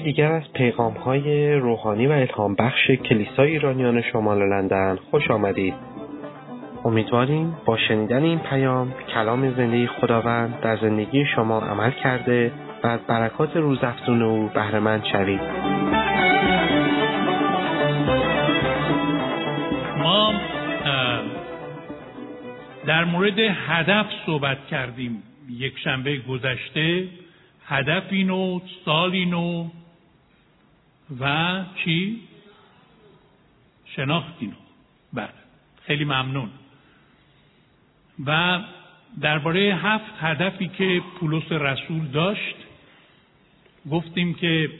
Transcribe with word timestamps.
یکی 0.00 0.12
دیگر 0.12 0.32
از 0.32 0.52
پیغام 0.52 0.92
های 0.92 1.54
روحانی 1.54 2.06
و 2.06 2.12
الهام 2.12 2.54
بخش 2.54 2.90
کلیسای 2.90 3.50
ایرانیان 3.50 4.02
شمال 4.02 4.48
لندن 4.48 4.98
خوش 5.10 5.30
آمدید. 5.30 5.74
امیدواریم 6.84 7.56
با 7.64 7.76
شنیدن 7.76 8.22
این 8.22 8.38
پیام 8.38 8.94
کلام 9.14 9.54
زندگی 9.54 9.86
خداوند 9.86 10.60
در 10.60 10.76
زندگی 10.76 11.24
شما 11.34 11.60
عمل 11.60 11.90
کرده 11.90 12.52
و 12.84 12.86
از 12.86 13.00
برکات 13.00 13.56
روزافزون 13.56 14.22
او 14.22 14.50
بهرهمند 14.54 15.04
شوید. 15.12 15.40
ما 19.98 20.32
در 22.86 23.04
مورد 23.04 23.38
هدف 23.38 24.06
صحبت 24.26 24.66
کردیم 24.70 25.22
یک 25.50 25.78
شنبه 25.84 26.16
گذشته 26.16 27.04
هدفی 27.66 28.24
نو 28.24 28.60
سالی 28.84 29.26
نو 29.26 29.68
و 31.20 31.64
چی؟ 31.84 32.20
شناختی 33.86 34.46
نو 34.46 34.52
بله. 35.12 35.28
خیلی 35.86 36.04
ممنون. 36.04 36.50
و 38.26 38.60
درباره 39.20 39.60
هفت 39.60 40.12
هدفی 40.20 40.68
که 40.68 41.02
پولس 41.20 41.52
رسول 41.52 42.06
داشت 42.06 42.56
گفتیم 43.90 44.34
که 44.34 44.70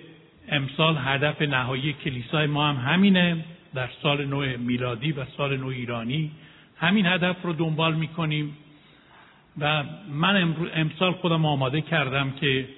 امسال 0.49 0.97
هدف 0.99 1.43
نهایی 1.43 1.93
کلیسای 1.93 2.47
ما 2.47 2.69
هم 2.69 2.93
همینه. 2.93 3.45
در 3.75 3.89
سال 4.03 4.25
نو 4.25 4.59
میلادی 4.59 5.13
و 5.13 5.25
سال 5.37 5.57
نو 5.57 5.67
ایرانی 5.67 6.31
همین 6.77 7.07
هدف 7.07 7.37
رو 7.43 7.53
دنبال 7.53 7.95
می‌کنیم. 7.95 8.57
و 9.59 9.85
من 10.09 10.57
امسال 10.75 11.13
خودم 11.13 11.45
آماده 11.45 11.81
کردم 11.81 12.31
که 12.31 12.69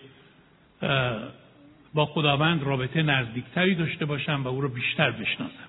با 1.95 2.07
خداوند 2.07 2.63
رابطه 2.63 3.03
نزدیکتری 3.03 3.75
داشته 3.75 4.05
باشم 4.05 4.43
و 4.45 4.49
او 4.49 4.61
رو 4.61 4.69
بیشتر 4.69 5.11
بشناسم. 5.11 5.69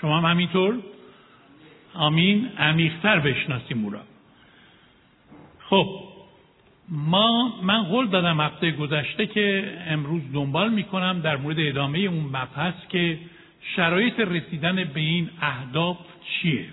شما 0.00 0.18
هم 0.18 0.30
همینطور؟ 0.30 0.78
آمین. 1.94 2.48
عمیقتر 2.58 3.18
بشناسیم 3.20 3.84
او 3.84 3.90
را. 3.90 4.00
خب 5.68 6.14
ما 6.88 7.60
من 7.62 7.82
قول 7.82 8.06
دادم 8.06 8.40
هفته 8.40 8.70
گذشته 8.70 9.26
که 9.26 9.78
امروز 9.86 10.22
دنبال 10.32 10.72
می‌کنم 10.72 11.20
در 11.20 11.36
مورد 11.36 11.56
ادامه 11.58 11.98
اون 11.98 12.24
مبحث 12.24 12.74
که 12.88 13.18
شرایط 13.76 14.20
رسیدن 14.20 14.84
به 14.84 15.00
این 15.00 15.30
اهداف 15.40 15.98
چیه؟ 16.24 16.66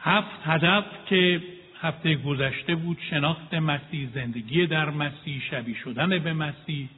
هفت 0.00 0.40
هدف 0.44 0.84
که 1.06 1.42
هفته 1.82 2.14
گذشته 2.14 2.74
بود 2.74 2.98
شناخت 3.10 3.54
مسیح 3.54 4.08
زندگی 4.14 4.66
در 4.66 4.90
مسیح 4.90 5.42
شبیه 5.50 5.76
شدن 5.84 6.18
به 6.18 6.32
مسیح 6.32 6.88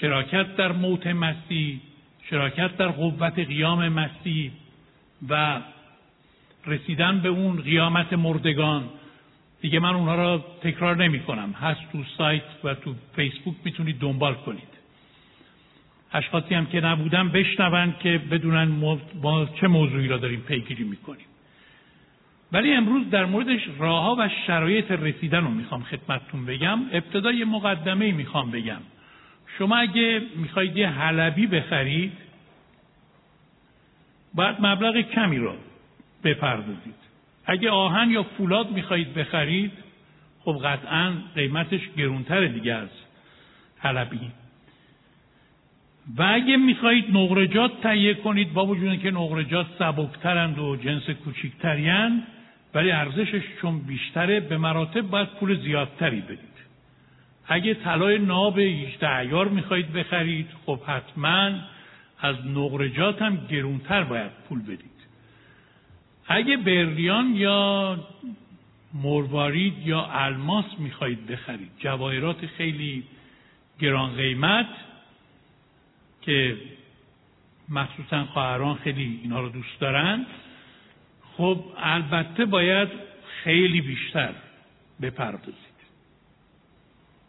شراکت 0.00 0.56
در 0.56 0.72
موت 0.72 1.06
مسیح 1.06 1.80
شراکت 2.30 2.76
در 2.76 2.88
قوت 2.88 3.38
قیام 3.38 3.88
مسیح 3.88 4.50
و 5.28 5.60
رسیدن 6.66 7.20
به 7.20 7.28
اون 7.28 7.60
قیامت 7.60 8.12
مردگان. 8.12 8.84
دیگه 9.60 9.80
من 9.80 9.94
اونها 9.94 10.14
را 10.14 10.44
تکرار 10.62 10.96
نمی 10.96 11.20
کنم. 11.20 11.52
هست 11.52 11.80
تو 11.92 12.04
سایت 12.18 12.42
و 12.64 12.74
تو 12.74 12.94
فیسبوک 13.16 13.54
می‌تونید 13.64 13.98
دنبال 13.98 14.34
کنید. 14.34 14.74
اشخاصی 16.12 16.54
هم 16.54 16.66
که 16.66 16.80
نبودن 16.80 17.28
بشنون 17.28 17.94
که 18.00 18.18
بدونن 18.30 18.64
ما 19.22 19.46
چه 19.60 19.68
موضوعی 19.68 20.08
را 20.08 20.16
داریم 20.16 20.40
پیگیری 20.40 20.84
می‌کنیم. 20.84 21.26
ولی 22.54 22.72
امروز 22.72 23.10
در 23.10 23.24
موردش 23.24 23.60
راهها 23.78 24.16
و 24.18 24.28
شرایط 24.46 24.90
رسیدن 24.90 25.44
رو 25.44 25.50
می‌خوام 25.50 25.82
خدمتتون 25.82 26.46
بگم. 26.46 26.80
ابتدا 26.92 27.32
یه 27.32 27.44
مقدمه 27.44 28.12
می‌خوام 28.12 28.50
بگم. 28.50 28.80
شما 29.58 29.76
اگه 29.76 30.22
می‌خواید 30.36 30.76
یه 30.76 30.88
حلبی 30.88 31.46
بخرید 31.46 32.12
باید 34.34 34.56
مبلغ 34.60 35.00
کمی 35.00 35.38
رو 35.38 35.54
بپردازید. 36.24 36.94
اگه 37.46 37.70
آهن 37.70 38.10
یا 38.10 38.22
فولاد 38.22 38.70
می‌خواهید 38.70 39.14
بخرید 39.14 39.72
خب 40.44 40.60
قطعا 40.64 41.12
قیمتش 41.34 41.80
گرونتر 41.96 42.46
دیگه 42.46 42.74
از 42.74 42.88
حلبی. 43.78 44.30
و 46.16 46.22
اگه 46.22 46.56
می‌خواهید 46.56 47.16
نقرجات 47.16 47.80
تهیه 47.80 48.14
کنید 48.14 48.52
با 48.52 48.66
وجود 48.66 49.00
که 49.00 49.10
نقرجات 49.10 49.66
سبکترند 49.78 50.58
و 50.58 50.76
جنس 50.76 51.10
کوچیکترین 51.10 52.22
ولی 52.74 52.90
ارزشش 52.90 53.42
چون 53.60 53.78
بیشتره 53.78 54.40
به 54.40 54.58
مراتب 54.58 55.00
باید 55.00 55.28
پول 55.28 55.62
زیادتری 55.62 56.20
بدید. 56.20 56.54
اگه 57.46 57.74
طلای 57.74 58.18
ناب 58.18 58.58
18 58.58 59.16
ایار 59.16 59.48
می‌خواهید 59.48 59.92
بخرید 59.92 60.48
خب 60.66 60.80
حتما 60.86 61.50
از 62.20 62.36
نقرجات 62.46 63.22
هم 63.22 63.46
گرونتر 63.46 64.04
باید 64.04 64.30
پول 64.48 64.62
بدید. 64.62 64.90
اگه 66.26 66.56
برلیان 66.56 67.36
یا 67.36 67.98
مروارید 68.94 69.86
یا 69.86 70.06
الماس 70.10 70.64
می‌خواهید 70.78 71.26
بخرید 71.26 71.70
جواهرات 71.78 72.46
خیلی 72.46 73.04
گران 73.80 74.16
قیمت 74.16 74.68
که 76.22 76.56
مخصوصا 77.68 78.24
خواهران 78.24 78.74
خیلی 78.74 79.20
اینا 79.22 79.40
رو 79.40 79.48
دوست 79.48 79.80
دارند 79.80 80.26
خب 81.36 81.64
البته 81.76 82.44
باید 82.44 82.88
خیلی 83.42 83.80
بیشتر 83.80 84.34
بپردازید. 85.02 85.74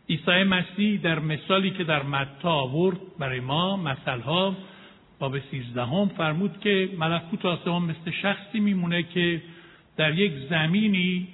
عیسی 0.09 0.43
مسیح 0.43 0.99
در 1.01 1.19
مثالی 1.19 1.71
که 1.71 1.83
در 1.83 2.03
متا 2.03 2.51
آورد 2.51 2.97
برای 3.19 3.39
ما 3.39 3.77
مثلها 3.77 4.57
باب 5.19 5.39
سیزدهم 5.39 6.07
فرمود 6.07 6.59
که 6.59 6.89
ملکوت 6.97 7.45
آسمان 7.45 7.81
مثل 7.81 8.11
شخصی 8.11 8.59
میمونه 8.59 9.03
که 9.03 9.41
در 9.97 10.19
یک 10.19 10.33
زمینی 10.49 11.27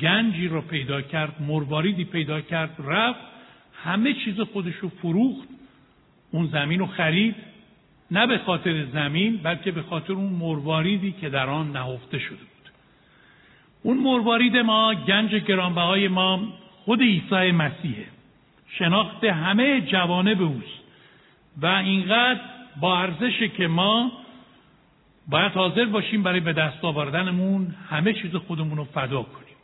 گنجی 0.00 0.48
رو 0.48 0.60
پیدا 0.60 1.02
کرد 1.02 1.42
مرواریدی 1.42 2.04
پیدا 2.04 2.40
کرد 2.40 2.76
رفت 2.78 3.20
همه 3.84 4.14
چیز 4.24 4.40
خودش 4.40 4.74
رو 4.74 4.88
فروخت 4.88 5.48
اون 6.30 6.46
زمین 6.46 6.78
رو 6.78 6.86
خرید 6.86 7.34
نه 8.10 8.26
به 8.26 8.38
خاطر 8.38 8.84
زمین 8.84 9.36
بلکه 9.36 9.70
به 9.70 9.82
خاطر 9.82 10.12
اون 10.12 10.32
مرواریدی 10.32 11.12
که 11.20 11.28
در 11.28 11.46
آن 11.46 11.72
نهفته 11.72 12.18
شده 12.18 12.36
بود. 12.36 12.70
اون 13.82 13.98
مروارید 13.98 14.56
ما 14.56 14.94
گنج 14.94 15.34
گرانبهای 15.34 16.08
ما 16.08 16.40
خود 16.84 17.00
عیسی 17.02 17.50
مسیحه. 17.50 18.06
شناخت 18.68 19.24
همه 19.24 19.80
جوانب 19.80 20.42
اوست. 20.42 20.80
و 21.62 21.66
اینقدر 21.66 22.40
با 22.80 22.98
ارزش 22.98 23.42
که 23.56 23.66
ما 23.66 24.12
باید 25.28 25.52
حاضر 25.52 25.84
باشیم 25.84 26.22
برای 26.22 26.40
به 26.40 26.52
دست 26.52 26.84
آوردنمون 26.84 27.74
همه 27.90 28.12
چیز 28.12 28.36
خودمون 28.36 28.76
رو 28.76 28.84
فدا 28.84 29.22
کنیم. 29.22 29.56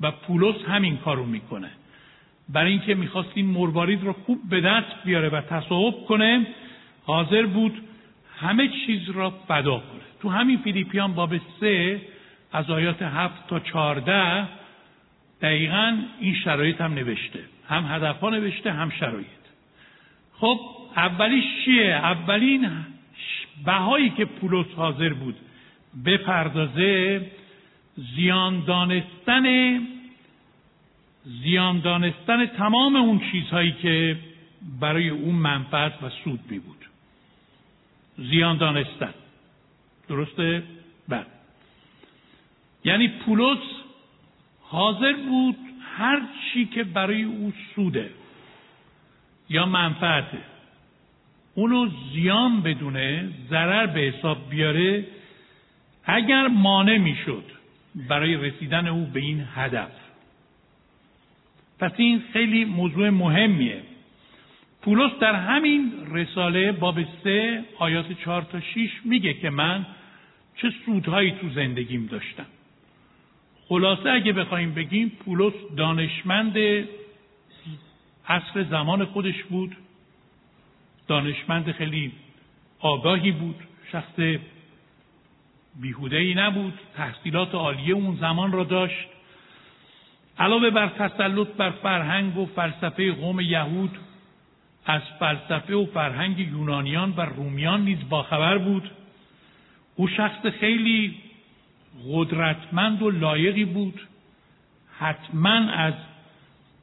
و 0.00 0.10
پولس 0.10 0.56
همین 0.68 0.96
کارو 0.96 1.24
می‌کنه. 1.24 1.70
برای 2.48 2.72
اینکه 2.72 2.94
می‌خواست 2.94 3.30
این 3.34 3.46
مروارید 3.46 4.04
رو 4.04 4.12
خوب 4.12 4.38
به 4.50 4.60
دست 4.60 5.04
بیاره 5.04 5.28
و 5.28 5.40
تصاحب 5.40 5.94
کنه 5.94 6.46
حاضر 7.06 7.46
بود 7.46 7.82
همه 8.40 8.68
چیز 8.68 9.10
را 9.10 9.30
فدا 9.30 9.78
کنه. 9.78 10.00
تو 10.22 10.28
همین 10.28 10.58
فیلیپیان 10.58 11.14
باب 11.14 11.36
سه 11.60 12.00
از 12.52 12.70
آیات 12.70 13.02
هفت 13.02 13.46
تا 13.48 13.60
چارده 13.60 14.48
دقیقا 15.42 15.98
این 16.20 16.34
شرایط 16.34 16.80
هم 16.80 16.94
نوشته. 16.94 17.40
هم 17.68 17.86
هدف 17.88 18.20
ها 18.20 18.30
نوشته 18.30 18.72
هم 18.72 18.90
شرایط. 18.90 19.26
خب 20.38 20.60
اولیش 20.96 21.44
چیه؟ 21.64 21.94
اولین 21.94 22.70
بهایی 23.64 24.10
که 24.10 24.24
پولس 24.24 24.66
حاضر 24.76 25.12
بود 25.12 25.36
بپردازه 26.04 27.20
زیان 28.16 28.64
دانستن 28.64 29.78
زیان 31.24 31.80
دانستن 31.80 32.46
تمام 32.46 32.96
اون 32.96 33.20
چیزهایی 33.32 33.72
که 33.72 34.16
برای 34.80 35.08
اون 35.08 35.34
منفعت 35.34 36.02
و 36.02 36.08
سود 36.08 36.40
می 36.50 36.58
بود 36.58 36.84
زیان 38.18 38.56
دانستن. 38.56 39.14
درسته؟ 40.08 40.62
بله. 41.08 41.26
یعنی 42.84 43.08
پولس 43.08 43.58
حاضر 44.62 45.12
بود 45.12 45.56
هر 45.96 46.22
چی 46.52 46.66
که 46.66 46.84
برای 46.84 47.22
او 47.22 47.52
سوده 47.74 48.10
یا 49.48 49.66
منفعته 49.66 50.38
اونو 51.54 51.88
زیان 52.12 52.60
بدونه 52.60 53.28
ضرر 53.50 53.86
به 53.86 54.00
حساب 54.00 54.50
بیاره 54.50 55.06
اگر 56.04 56.46
مانع 56.48 56.98
می‌شد 56.98 57.44
برای 58.08 58.36
رسیدن 58.36 58.86
او 58.86 59.06
به 59.06 59.20
این 59.20 59.46
هدف. 59.54 59.92
پس 61.78 61.92
این 61.96 62.22
خیلی 62.32 62.64
موضوع 62.64 63.10
مهمیه. 63.10 63.82
پولس 64.84 65.12
در 65.20 65.34
همین 65.34 65.92
رساله 66.10 66.72
باب 66.72 66.98
سه 67.24 67.64
آیات 67.78 68.12
چهار 68.12 68.42
تا 68.42 68.60
شیش 68.60 68.90
میگه 69.04 69.34
که 69.34 69.50
من 69.50 69.86
چه 70.56 70.72
سودهایی 70.86 71.30
تو 71.30 71.48
زندگیم 71.48 72.06
داشتم. 72.06 72.46
خلاصه 73.68 74.10
اگه 74.10 74.32
بخوایم 74.32 74.74
بگیم 74.74 75.08
پولس 75.08 75.52
دانشمند 75.76 76.56
عصر 78.28 78.62
زمان 78.70 79.04
خودش 79.04 79.42
بود 79.42 79.76
دانشمند 81.08 81.72
خیلی 81.72 82.12
آگاهی 82.78 83.30
بود 83.30 83.56
شخص 83.92 84.38
بیهوده 85.80 86.16
ای 86.16 86.34
نبود 86.34 86.74
تحصیلات 86.96 87.54
عالیه 87.54 87.94
اون 87.94 88.16
زمان 88.16 88.52
را 88.52 88.64
داشت. 88.64 89.08
علاوه 90.38 90.70
بر 90.70 90.88
تسلط 90.88 91.48
بر 91.48 91.70
فرهنگ 91.70 92.36
و 92.38 92.46
فلسفه 92.46 93.12
قوم 93.12 93.40
یهود 93.40 93.98
از 94.86 95.02
فلسفه 95.18 95.74
و 95.74 95.86
فرهنگ 95.86 96.38
یونانیان 96.38 97.14
و 97.16 97.20
رومیان 97.20 97.84
نیز 97.84 97.98
باخبر 98.08 98.58
بود. 98.58 98.90
او 99.96 100.08
شخص 100.08 100.46
خیلی 100.46 101.14
قدرتمند 102.08 103.02
و 103.02 103.10
لایقی 103.10 103.64
بود. 103.64 104.00
حتما 104.98 105.70
از 105.70 105.94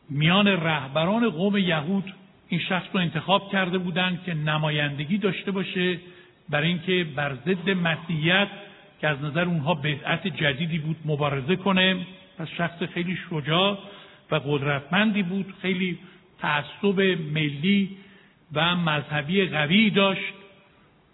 میان 0.10 0.48
رهبران 0.48 1.30
قوم 1.30 1.58
یهود 1.58 2.14
این 2.48 2.62
شخص 2.70 2.88
رو 2.94 3.00
انتخاب 3.00 3.52
کرده 3.52 3.78
بودند 3.78 4.24
که 4.24 4.34
نمایندگی 4.34 5.18
داشته 5.18 5.52
باشه 5.52 6.00
برای 6.50 6.68
اینکه 6.68 7.08
بر 7.16 7.36
ضد 7.36 7.70
مسیحیت 7.70 8.48
که 9.02 9.08
از 9.08 9.22
نظر 9.22 9.46
اونها 9.46 9.74
بدعت 9.74 10.28
جدیدی 10.28 10.78
بود 10.78 10.96
مبارزه 11.06 11.56
کنه. 11.56 11.96
پس 12.38 12.48
شخص 12.58 12.84
خیلی 12.84 13.18
شجاع 13.30 13.80
و 14.32 14.36
قدرتمندی 14.36 15.24
بود 15.24 15.54
خیلی 15.62 16.00
تعصب 16.42 17.02
ملی 17.34 17.98
و 18.54 18.76
مذهبی 18.76 19.46
قوی 19.46 19.90
داشت. 19.90 20.34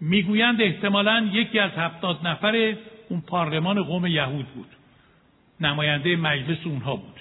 می‌گویند 0.01 0.61
احتمالا 0.61 1.29
یکی 1.33 1.59
از 1.59 1.71
هفتاد 1.71 2.27
نفر 2.27 2.75
اون 3.09 3.21
پارلمان 3.21 3.83
قوم 3.83 4.05
یهود 4.05 4.45
بود. 4.45 4.69
نماینده 5.61 6.15
مجلس 6.15 6.57
اونها 6.65 6.95
بود. 6.95 7.19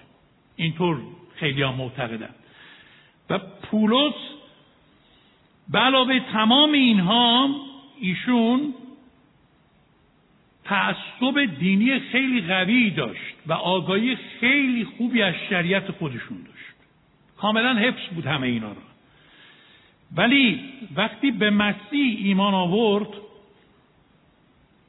اینطور 0.57 0.99
خیلی 1.37 1.63
ها 1.63 1.73
معتقدن 1.73 2.35
و 3.31 3.39
پولس 3.39 4.15
علاوه 5.75 6.21
تمام 6.21 6.73
اینها 6.73 7.49
ایشون 8.01 8.75
تعصب 10.65 11.59
دینی 11.59 11.99
خیلی 11.99 12.41
قوی 12.41 12.91
داشت 12.91 13.35
و 13.47 13.53
آگاهی 13.53 14.17
خیلی 14.41 14.85
خوبی 14.85 15.23
از 15.23 15.35
شریعت 15.51 15.91
خودشون 15.91 16.43
داشت. 16.43 16.56
کاملا 17.37 17.75
حفظ 17.75 18.15
بود 18.15 18.27
همه 18.27 18.47
اینا 18.47 18.69
را 18.69 18.83
ولی 20.17 20.61
وقتی 20.97 21.31
به 21.31 21.51
مسیح 21.51 22.19
ایمان 22.19 22.55
آورد 22.55 23.09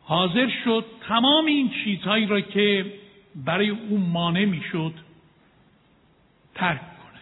حاضر 0.03 0.49
شد 0.63 0.85
تمام 1.07 1.45
این 1.45 1.69
چیزهایی 1.83 2.25
را 2.25 2.41
که 2.41 2.93
برای 3.35 3.69
او 3.69 3.97
مانع 3.97 4.45
می‌شد 4.45 4.93
ترک 6.55 6.79
کنه. 6.79 7.21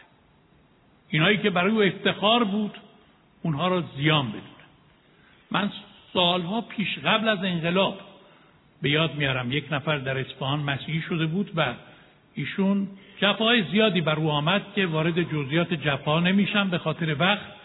اینهایی 1.10 1.38
که 1.38 1.50
برای 1.50 1.72
او 1.72 1.84
افتخار 1.84 2.44
بود 2.44 2.78
اونها 3.42 3.68
را 3.68 3.84
زیان 3.98 4.28
بدونه. 4.28 4.44
من 5.52 5.72
سالها 6.14 6.62
پیش 6.62 7.00
قبل 7.00 7.30
از 7.30 7.40
انقلاب 7.44 8.00
به 8.82 8.90
یاد 8.90 9.16
میارم. 9.16 9.52
یک 9.52 9.66
نفر 9.72 9.98
در 9.98 10.18
اصفهان 10.18 10.60
مسیحی 10.60 11.02
شده 11.02 11.26
بود 11.26 11.52
و 11.56 11.74
ایشون 12.36 12.88
جفای 13.22 13.64
زیادی 13.72 14.02
بر 14.02 14.16
او 14.16 14.30
آمد 14.30 14.62
که 14.76 14.86
وارد 14.86 15.22
جزئیات 15.32 15.74
جفا 15.74 16.20
نمیشم 16.20 16.70
به 16.70 16.78
خاطر 16.78 17.16
وقت. 17.20 17.56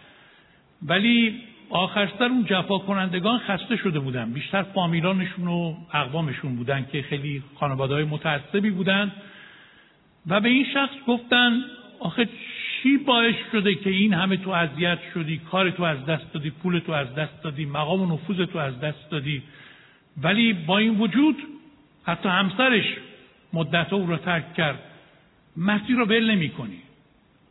ولی 0.83 1.41
آخرستر 1.71 2.25
اون 2.25 2.45
جفا 2.45 2.79
کنندگان 2.79 3.39
خسته 3.39 3.77
شده 3.77 4.01
بودن. 4.01 4.33
بیشتر 4.33 4.63
فامیلانشون 4.63 5.49
و 5.49 5.75
اقوامشون 5.95 6.57
بودن 6.57 6.87
که 6.93 7.03
خیلی 7.03 7.43
خانواده 7.55 7.95
های 7.95 8.05
متعصبی 8.05 8.71
بودن. 8.71 9.13
و 10.27 10.41
به 10.41 10.49
این 10.49 10.67
شخص 10.75 10.95
گفتن 11.07 11.61
آخه 12.01 12.29
چی 12.83 12.97
باعث 12.97 13.35
شده 13.53 13.75
که 13.75 13.91
این 13.91 14.15
همه 14.15 14.37
تو 14.37 14.51
اذیت 14.51 14.99
شدی 15.15 15.41
کار 15.51 15.71
تو 15.71 15.83
از 15.83 16.07
دست 16.07 16.33
دادی 16.33 16.51
پول 16.51 16.79
تو 16.79 16.93
از 16.93 17.15
دست 17.15 17.43
دادی 17.43 17.65
مقام 17.65 18.01
و 18.01 18.15
نفوذ 18.15 18.47
تو 18.47 18.59
از 18.59 18.81
دست 18.81 19.11
دادی؟ 19.11 19.43
ولی 20.23 20.53
با 20.53 20.79
این 20.79 20.99
وجود 20.99 21.37
حتی 22.05 22.29
همسرش 22.29 22.85
مدت 23.53 23.93
او 23.93 24.07
را 24.07 24.17
ترک 24.17 24.55
کرد. 24.55 24.79
مسیح 25.57 25.97
را 25.97 26.05
ول 26.05 26.31
نمی 26.31 26.49
کنی. 26.49 26.83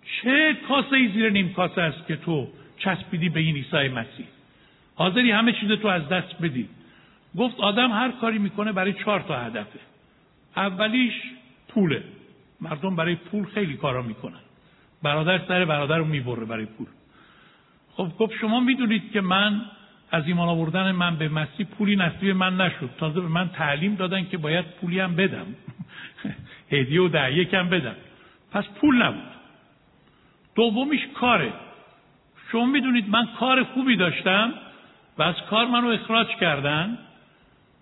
چه 0.04 0.58
کاسه 0.68 0.96
ای 0.96 1.08
زیر 1.08 1.30
نیم 1.30 1.54
کاسه 1.54 1.82
است 1.82 2.08
که 2.08 2.16
تو 2.16 2.48
چسبیدی 2.78 3.30
به 3.30 3.40
این 3.40 3.56
عیسی 3.56 3.88
مسیح؟ 3.88 4.26
حاضری 4.96 5.32
همه 5.32 5.52
چیز 5.52 5.72
تو 5.72 5.88
از 5.88 6.10
دست 6.10 6.42
بدی. 6.42 6.70
گفت 7.38 7.60
آدم 7.60 7.92
هر 7.92 8.12
کاری 8.12 8.38
می‌کنه 8.38 8.72
برای 8.72 8.94
چهار 8.94 9.20
تا 9.20 9.40
هدفه. 9.40 9.80
اولیش 10.58 11.14
پوله. 11.68 12.04
مردم 12.62 12.96
برای 12.96 13.16
پول 13.16 13.46
خیلی 13.46 13.74
کارا 13.74 14.02
می‌کنن. 14.02 14.40
برادر 15.04 15.42
سر 15.48 15.66
برادر 15.66 15.98
رو 15.98 16.06
می‌بره 16.06 16.46
برای 16.46 16.66
پول. 16.66 16.88
خب 17.92 18.12
گفت 18.20 18.34
شما 18.42 18.60
می‌دونید 18.60 19.12
که 19.12 19.22
من 19.22 19.62
از 20.12 20.28
ایمان 20.28 20.48
آوردن 20.48 20.92
من 20.92 21.16
به 21.16 21.30
مسیح 21.30 21.66
پولی 21.66 21.96
نصیب 21.96 22.36
من 22.36 22.58
نشد. 22.58 22.90
تازه 22.98 23.22
به 23.22 23.28
من 23.28 23.50
تعلیم 23.50 23.96
دادن 23.96 24.26
که 24.26 24.38
باید 24.38 24.66
پولی 24.66 25.00
هم 25.00 25.16
بدم. 25.16 25.46
هدیه 26.72 27.02
و 27.02 27.08
دعیه 27.08 27.46
کم 27.46 27.70
بدم. 27.70 27.96
پس 28.52 28.64
پول 28.82 29.02
نبود. 29.02 29.32
دومیش 30.56 31.02
کاره. 31.16 31.54
شما 32.52 32.66
می‌دونید 32.66 33.10
من 33.10 33.28
کار 33.40 33.64
خوبی 33.64 33.96
داشتم 33.96 34.54
و 35.18 35.24
از 35.24 35.36
کار 35.50 35.68
منو 35.68 35.88
اخراج 35.88 36.28
کردن. 36.28 36.98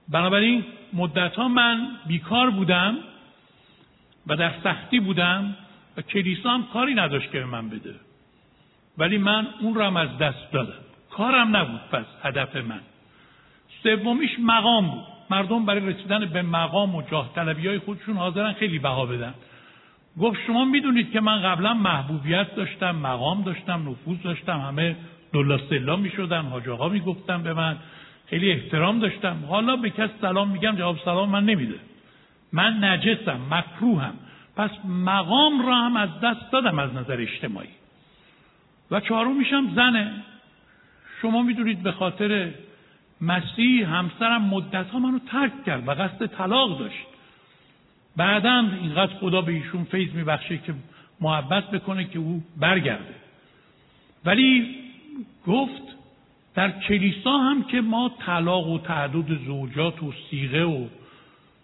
بنابراین 0.09 0.65
مدت 0.93 1.35
ها 1.35 1.47
من 1.47 1.87
بیکار 2.07 2.49
بودم 2.49 2.97
و 4.27 4.35
در 4.35 4.53
سختی 4.63 4.99
بودم 4.99 5.55
و 5.97 6.01
کلیسا 6.01 6.49
هم 6.49 6.63
کاری 6.73 6.93
نداشت 6.93 7.31
که 7.31 7.39
من 7.39 7.69
بده. 7.69 7.95
ولی 8.97 9.17
من 9.17 9.47
اون 9.61 9.75
رو 9.75 9.83
هم 9.83 9.97
از 9.97 10.17
دست 10.17 10.51
دادم. 10.51 10.86
کارم 11.17 11.55
نبود. 11.55 11.81
پس 11.91 12.05
هدف 12.23 12.55
من. 12.55 12.79
سومیش 13.83 14.39
مقام 14.39 14.87
بود. 14.87 15.03
مردم 15.29 15.65
برای 15.65 15.79
رسیدن 15.79 16.25
به 16.25 16.41
مقام 16.41 16.95
و 16.95 17.01
جاه 17.01 17.33
طلبی 17.35 17.67
های 17.67 17.79
خودشون 17.79 18.17
حاضرن 18.17 18.53
خیلی 18.53 18.79
بها 18.79 19.05
بدن. 19.05 19.33
گفت 20.19 20.39
شما 20.47 20.65
می‌دونید 20.65 21.11
که 21.11 21.19
من 21.19 21.41
قبلا 21.41 21.73
محبوبیت 21.73 22.55
داشتم 22.55 22.95
مقام 22.95 23.43
داشتم 23.43 23.89
نفوذ 23.89 24.17
داشتم. 24.23 24.59
همه 24.59 24.95
دلا 25.33 25.57
سلا 25.57 25.95
می‌شدن 25.95 26.41
حاج 26.41 26.69
آقا 26.69 26.89
می‌گفتم 26.89 27.43
به 27.43 27.53
من. 27.53 27.77
خیلی 28.29 28.51
احترام 28.51 28.99
داشتم. 28.99 29.37
حالا 29.49 29.75
به 29.75 29.89
کس 29.89 30.09
سلام 30.21 30.49
میگم 30.49 30.75
جواب 30.75 30.97
سلام 31.05 31.29
من 31.29 31.45
نمیده. 31.45 31.79
من 32.53 32.83
نجسم 32.83 33.39
مکروهم. 33.51 34.13
پس 34.55 34.69
مقام 34.85 35.67
را 35.67 35.75
هم 35.75 35.97
از 35.97 36.09
دست 36.23 36.51
دادم 36.51 36.79
از 36.79 36.93
نظر 36.93 37.21
اجتماعی. 37.21 37.69
و 38.91 38.99
چهارم 38.99 39.37
میشم 39.37 39.67
زنه. 39.75 40.11
شما 41.21 41.41
می‌دونید 41.43 41.83
به 41.83 41.91
خاطر 41.91 42.51
مسیح 43.21 43.89
همسرم 43.89 44.41
مدت 44.41 44.89
ها 44.89 44.99
منو 44.99 45.19
ترک 45.19 45.65
کرد 45.65 45.87
و 45.87 45.91
قصد 45.91 46.25
طلاق 46.25 46.79
داشت. 46.79 47.05
بعدا 48.15 48.69
اینقدر 48.81 49.13
خدا 49.13 49.41
به 49.41 49.51
ایشون 49.51 49.83
فیض 49.83 50.13
میبخشه 50.13 50.57
که 50.57 50.73
محبت 51.21 51.71
بکنه 51.71 52.03
که 52.03 52.19
او 52.19 52.43
برگرده. 52.57 53.15
ولی 54.25 54.75
گفت 55.47 55.81
در 56.55 56.71
کلیسا 56.71 57.37
هم 57.37 57.63
که 57.63 57.81
ما 57.81 58.11
طلاق 58.25 58.67
و 58.67 58.79
تعدد 58.79 59.45
زوجات 59.45 60.03
و 60.03 60.13
سیغه 60.29 60.63
و 60.63 60.87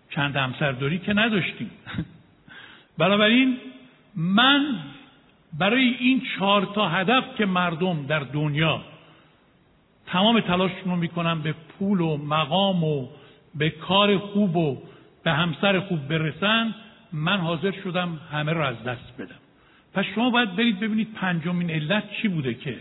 چند 0.09 0.35
همسرداری 0.35 0.99
که 0.99 1.13
نداشتیم. 1.13 1.71
بنابراین 2.97 3.57
من 4.15 4.75
برای 5.59 5.95
این 5.99 6.21
چهار 6.35 6.65
تا 6.75 6.89
هدف 6.89 7.23
که 7.37 7.45
مردم 7.45 8.05
در 8.05 8.19
دنیا 8.19 8.81
تمام 10.07 10.39
تلاششون 10.39 10.91
رو 10.91 10.95
می‌کنن 10.95 11.41
به 11.41 11.53
پول 11.53 12.01
و 12.01 12.17
مقام 12.17 12.83
و 12.83 13.07
به 13.55 13.69
کار 13.69 14.17
خوب 14.17 14.55
و 14.55 14.81
به 15.23 15.31
همسر 15.31 15.79
خوب 15.79 16.07
برسن. 16.07 16.75
من 17.13 17.37
حاضر 17.37 17.71
شدم 17.83 18.19
همه 18.31 18.53
رو 18.53 18.61
از 18.61 18.83
دست 18.83 19.13
بدم. 19.19 19.35
پس 19.93 20.05
شما 20.15 20.29
باید 20.29 20.55
برید 20.55 20.79
ببینید 20.79 21.13
پنجمین 21.13 21.69
علت 21.69 22.03
چی 22.21 22.27
بوده 22.27 22.53
که 22.53 22.77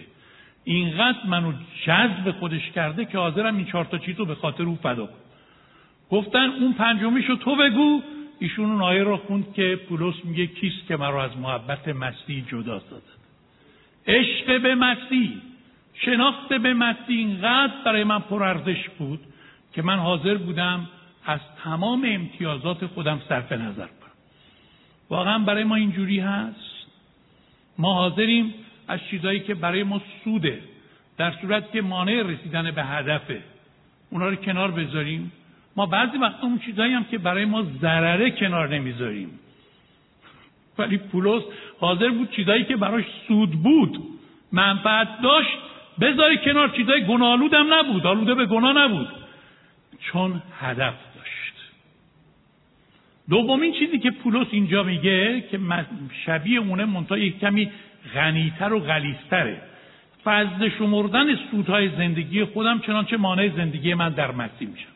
اینقدر 0.65 1.19
منو 1.27 1.53
جذب 1.87 2.31
خودش 2.31 2.71
کرده 2.71 3.05
که 3.05 3.19
حاضرم 3.19 3.57
این 3.57 3.67
چهار 3.67 3.85
تا 3.85 3.99
چیز 3.99 4.19
رو 4.19 4.25
به 4.25 4.35
خاطر 4.35 4.63
او 4.63 4.79
فدا 4.83 5.07
کنم. 5.07 5.17
گفتن 6.11 6.51
اون 6.51 6.73
پنجمیشو 6.73 7.37
تو 7.37 7.57
بگو. 7.57 8.03
ایشون 8.39 8.71
اون 8.71 8.83
آیه 8.83 9.03
رو 9.03 9.17
خوند 9.17 9.55
که 9.55 9.81
پولس 9.89 10.15
میگه 10.25 10.47
کیست 10.47 10.87
که 10.89 10.97
مرا 10.97 11.25
از 11.25 11.37
محبت 11.37 11.89
مسیح 11.89 12.45
جدا 12.49 12.79
سازد. 12.79 13.03
عشق 14.07 14.63
به 14.63 14.75
مسیح. 14.75 15.31
شناخت 15.95 16.49
به 16.49 16.75
مسیح 16.75 17.19
اینقدر 17.19 17.73
برای 17.85 18.05
من 18.05 18.19
پرارزش 18.19 18.89
بود 18.89 19.21
که 19.73 19.83
من 19.83 19.99
حاضر 19.99 20.35
بودم 20.35 20.89
از 21.25 21.41
تمام 21.65 22.05
امتیازات 22.07 22.87
خودم 22.87 23.21
صرف 23.29 23.53
نظر 23.53 23.87
کنم. 23.87 24.13
واقعا 25.11 25.39
برای 25.39 25.65
ما 25.65 25.75
اینجوری 25.75 26.21
هست. 26.21 26.87
ما 27.79 27.95
حاضریم 27.95 28.55
از 28.89 29.01
چیزهایی 29.11 29.41
که 29.41 29.55
برای 29.55 29.83
ما 29.83 30.01
سوده 30.25 30.63
در 31.17 31.33
صورت 31.41 31.73
که 31.73 31.83
مانع 31.83 32.23
رسیدن 32.23 32.71
به 32.71 32.85
هدفه 32.85 33.43
اونا 34.11 34.29
رو 34.29 34.37
کنار 34.37 34.71
بذاریم. 34.71 35.33
ما 35.77 35.87
بعضی 35.87 36.19
وقتا 36.19 36.47
اون 36.47 36.59
چیزهایی 36.59 36.93
هم 36.93 37.05
که 37.05 37.19
برای 37.19 37.45
ما 37.45 37.63
ضرره 37.63 38.31
کنار 38.31 38.69
نمی‌ذاریم. 38.69 39.39
ولی 40.79 40.99
پولس 40.99 41.43
حاضر 41.81 42.11
بود 42.11 42.31
چیزایی 42.31 42.65
که 42.65 42.77
براش 42.77 43.05
سود 43.29 43.51
بود 43.51 43.99
منفعت 44.53 45.23
داشت 45.23 45.59
بذاری 46.01 46.39
کنار 46.39 46.69
چیزای 46.69 47.07
گناهالود 47.07 47.55
هم 47.55 47.75
نبود 47.75 48.07
آلوده 48.07 48.35
به 48.35 48.47
گناه 48.47 48.73
نبود. 48.73 49.09
چون 50.01 50.43
هدف 50.61 50.95
داشت. 51.15 51.55
دومین 53.31 53.73
چیزی 53.73 53.99
که 53.99 54.11
پولس 54.11 54.47
اینجا 54.51 54.83
میگه 54.83 55.41
که 55.41 55.61
شبیه 56.27 56.61
اونه 56.61 56.85
منتها 56.85 57.19
یک 57.19 57.39
کمی 57.39 57.71
غنیتر 58.15 58.73
و 58.73 58.81
غلیستره 58.81 59.63
فضل 60.25 60.69
شمردن 60.79 61.39
سودهای 61.51 61.89
زندگی 61.89 62.45
خودم 62.45 62.79
چنانچه 62.79 63.17
مانع 63.17 63.49
زندگی 63.57 63.95
من 63.95 64.09
در 64.09 64.31
مسیح 64.31 64.69
میشم. 64.69 64.93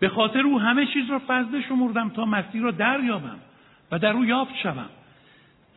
به 0.00 0.08
خاطر 0.08 0.40
او 0.40 0.60
همه 0.60 0.86
چیز 0.86 1.10
را 1.10 1.22
فضله 1.28 1.62
شمردم 1.68 2.08
تا 2.08 2.24
مسیح 2.24 2.62
را 2.62 2.70
دریابم 2.70 3.38
و 3.92 3.98
در 3.98 4.12
او 4.12 4.24
یافت 4.24 4.54
شوم. 4.62 4.88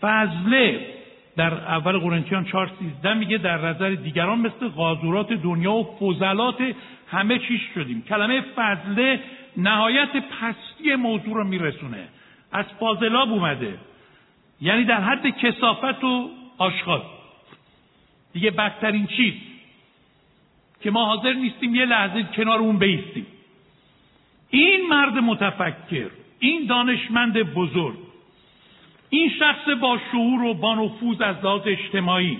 فضله 0.01 0.96
در 1.37 1.53
اول 1.53 1.97
قرنتیان 1.97 2.45
4 2.45 2.71
13 2.79 3.13
میگه 3.13 3.37
در 3.37 3.57
نظر 3.65 3.89
دیگران 3.89 4.39
مثل 4.39 4.67
غازورات 4.67 5.33
دنیا 5.33 5.73
و 5.73 5.97
فضلات 5.99 6.75
همه 7.07 7.39
چیز 7.39 7.59
شدیم. 7.75 8.01
کلمه 8.01 8.41
فضله 8.55 9.19
نهایت 9.57 10.09
پستی 10.15 10.95
موضوع 10.95 11.33
رو 11.33 11.43
میرسونه. 11.43 12.07
از 12.51 12.65
فاضلاب 12.79 13.31
اومده. 13.31 13.77
یعنی 14.61 14.83
در 14.83 15.01
حد 15.01 15.29
کسافت 15.29 16.03
و 16.03 16.29
آشغال. 16.57 17.01
دیگه 18.33 18.51
بدترین 18.51 19.07
چیز 19.07 19.33
که 20.81 20.91
ما 20.91 21.05
حاضر 21.05 21.33
نیستیم 21.33 21.75
یه 21.75 21.85
لحظه 21.85 22.23
کنار 22.23 22.59
اون 22.59 22.77
بیستیم. 22.77 23.25
این 24.49 24.87
مرد 24.89 25.13
متفکر 25.13 26.09
این 26.39 26.65
دانشمند 26.65 27.33
بزرگ 27.33 28.06
این 29.09 29.31
شخص 29.39 29.69
با 29.81 29.99
شعور 30.11 30.43
و 30.43 30.53
با 30.53 30.75
نفوذ 30.75 31.21
از 31.21 31.35
لحاظ 31.43 31.61
اجتماعی. 31.65 32.37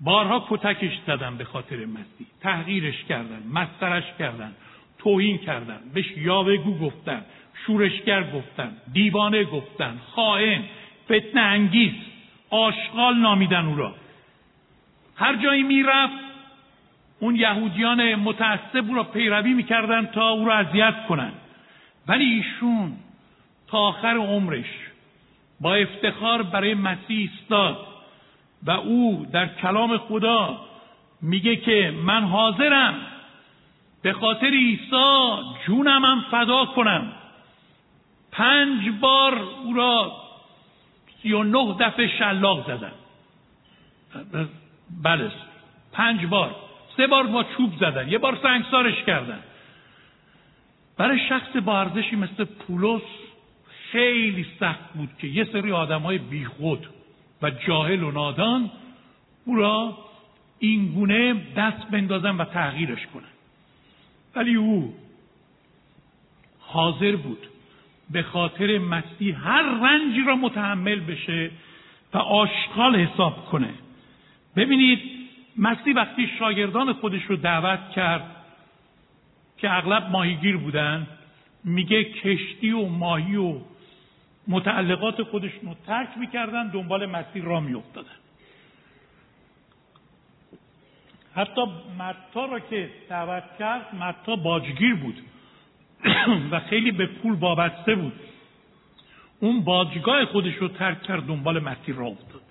بارها 0.00 0.46
کتکش 0.48 0.98
زدن 1.06 1.36
به 1.36 1.44
خاطر 1.44 1.76
مسیح 1.76 2.26
تحقیرش 2.40 3.04
کردن 3.04 3.42
مسترش 3.52 4.04
کردن 4.18 4.52
توهین 4.98 5.38
کردن 5.38 5.80
بهش 5.94 6.16
یاوهگو 6.16 6.78
گفتن 6.78 7.22
شورشگر 7.66 8.30
گفتن 8.30 8.72
دیوانه 8.92 9.44
گفتن 9.44 10.00
خائن 10.10 10.62
فتنه 11.04 11.40
انگیز 11.40 11.92
آشغال 12.50 13.16
نامیدن 13.16 13.66
او 13.66 13.76
را. 13.76 13.94
هر 15.16 15.36
جایی 15.36 15.62
می‌رفت 15.62 16.24
اون 17.20 17.36
یهودیان 17.36 18.14
متعصب 18.14 18.84
او 18.88 18.94
را 18.94 19.04
پیروی 19.04 19.54
می‌کردن 19.54 20.06
تا 20.06 20.28
او 20.30 20.44
را 20.44 20.54
اذیت 20.54 21.06
کنند 21.08 21.34
ولی 22.08 22.24
ایشون 22.24 22.92
تا 23.66 23.78
آخر 23.78 24.16
عمرش 24.16 24.89
با 25.60 25.74
افتخار 25.74 26.42
برای 26.42 26.74
مسیح 26.74 27.30
ایستاد 27.30 27.86
و 28.62 28.70
او 28.70 29.26
در 29.32 29.46
کلام 29.46 29.98
خدا 29.98 30.60
میگه 31.22 31.56
که 31.56 31.94
من 32.04 32.24
حاضرم. 32.24 32.94
به 34.02 34.12
خاطر 34.12 34.46
عیسی 34.46 35.36
جونم 35.66 36.04
هم 36.04 36.24
فدا 36.30 36.64
کنم. 36.64 37.12
پنج 38.32 38.90
بار 39.00 39.34
او 39.34 39.74
را 39.74 40.12
سی 41.22 41.32
و 41.32 41.42
نه 41.42 41.76
دفعه 41.80 42.18
شلاق 42.18 42.66
زدن. 42.66 42.92
بله 45.02 45.30
پنج 45.92 46.26
بار. 46.26 46.56
سه 46.96 47.06
بار 47.06 47.26
با 47.26 47.44
چوب 47.44 47.76
زدن. 47.80 48.08
یه 48.08 48.18
بار 48.18 48.38
سنگسارش 48.42 49.02
کردن. 49.02 49.40
برای 50.98 51.28
شخص 51.28 51.56
با 51.56 51.80
ارزشی 51.80 52.16
مثل 52.16 52.44
پولس 52.44 53.02
خیلی 53.92 54.46
سخت 54.60 54.92
بود 54.94 55.08
که 55.18 55.26
یه 55.26 55.44
سری 55.44 55.72
آدم 55.72 56.00
های 56.00 56.18
بیخود 56.18 56.86
و 57.42 57.50
جاهل 57.50 58.02
و 58.02 58.10
نادان 58.10 58.70
او 59.44 59.56
را 59.56 59.98
این 60.58 60.92
گونه 60.92 61.34
دست 61.56 61.90
بندازن 61.90 62.36
و 62.36 62.44
تغییرش 62.44 63.06
کنن. 63.06 63.22
ولی 64.34 64.54
او 64.54 64.94
حاضر 66.58 67.16
بود 67.16 67.46
به 68.10 68.22
خاطر 68.22 68.78
مسیح 68.78 69.48
هر 69.48 69.62
رنجی 69.62 70.24
را 70.26 70.36
متحمل 70.36 71.00
بشه 71.00 71.50
و 72.14 72.18
آشغال 72.18 72.96
حساب 72.96 73.44
کنه. 73.44 73.70
ببینید 74.56 75.00
مسیح 75.56 75.94
وقتی 75.94 76.28
شاگردان 76.38 76.92
خودش 76.92 77.22
رو 77.22 77.36
دعوت 77.36 77.90
کرد 77.90 78.36
که 79.58 79.72
اغلب 79.72 80.10
ماهیگیر 80.10 80.56
بودن 80.56 81.06
میگه 81.64 82.04
کشتی 82.04 82.70
و 82.70 82.86
ماهی 82.86 83.36
و 83.36 83.54
متعلقات 84.50 85.22
خودشون 85.22 85.68
رو 85.68 85.74
ترک 85.86 86.08
می‌کردن 86.18 86.68
دنبال 86.68 87.06
مسیر 87.06 87.44
را 87.44 87.60
میافتادن. 87.60 88.08
حتی 91.34 91.60
متا 91.98 92.44
را 92.44 92.60
که 92.60 92.90
دعوت 93.08 93.44
کرد 93.58 93.94
متا 93.94 94.36
باجگیر 94.36 94.94
بود 94.94 95.22
و 96.50 96.60
خیلی 96.60 96.90
به 96.90 97.06
پول 97.06 97.32
وابسته 97.32 97.94
بود. 97.94 98.12
اون 99.40 99.64
باجگاه 99.64 100.24
خودش 100.24 100.54
رو 100.54 100.68
ترک 100.68 101.02
کرد 101.02 101.26
دنبال 101.26 101.58
مسیر 101.58 101.94
را 101.94 102.06
افتاد. 102.06 102.42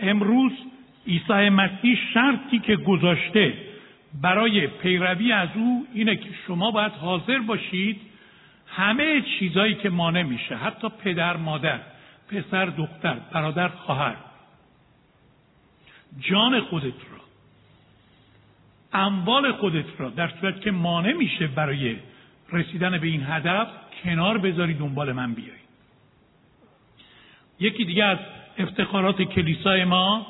امروز 0.00 0.52
عیسی 1.06 1.48
مسیح 1.48 1.98
شرطی 2.14 2.58
که 2.58 2.76
گذاشته 2.76 3.54
برای 4.22 4.66
پیروی 4.66 5.32
از 5.32 5.48
او 5.54 5.86
اینه 5.94 6.16
که 6.16 6.28
شما 6.46 6.70
باید 6.70 6.92
حاضر 6.92 7.38
باشید 7.38 8.00
همه 8.70 9.22
چیزایی 9.38 9.74
که 9.74 9.90
مانع 9.90 10.22
میشه 10.22 10.56
حتی 10.56 10.88
پدر 10.88 11.36
مادر 11.36 11.80
پسر 12.28 12.66
دختر 12.66 13.14
برادر 13.32 13.68
خواهر 13.68 14.16
جان 16.20 16.60
خودت 16.60 16.84
را 16.84 17.18
اموال 18.92 19.52
خودت 19.52 19.84
را 19.98 20.10
در 20.10 20.32
صورت 20.40 20.60
که 20.60 20.70
مانع 20.70 21.12
میشه 21.12 21.46
برای 21.46 21.96
رسیدن 22.52 22.98
به 22.98 23.06
این 23.06 23.22
هدف 23.22 23.68
کنار 24.04 24.38
بذاری 24.38 24.74
دنبال 24.74 25.12
من 25.12 25.34
بیایی 25.34 25.60
یکی 27.60 27.84
دیگه 27.84 28.04
از 28.04 28.18
افتخارات 28.58 29.22
کلیسای 29.22 29.84
ما 29.84 30.26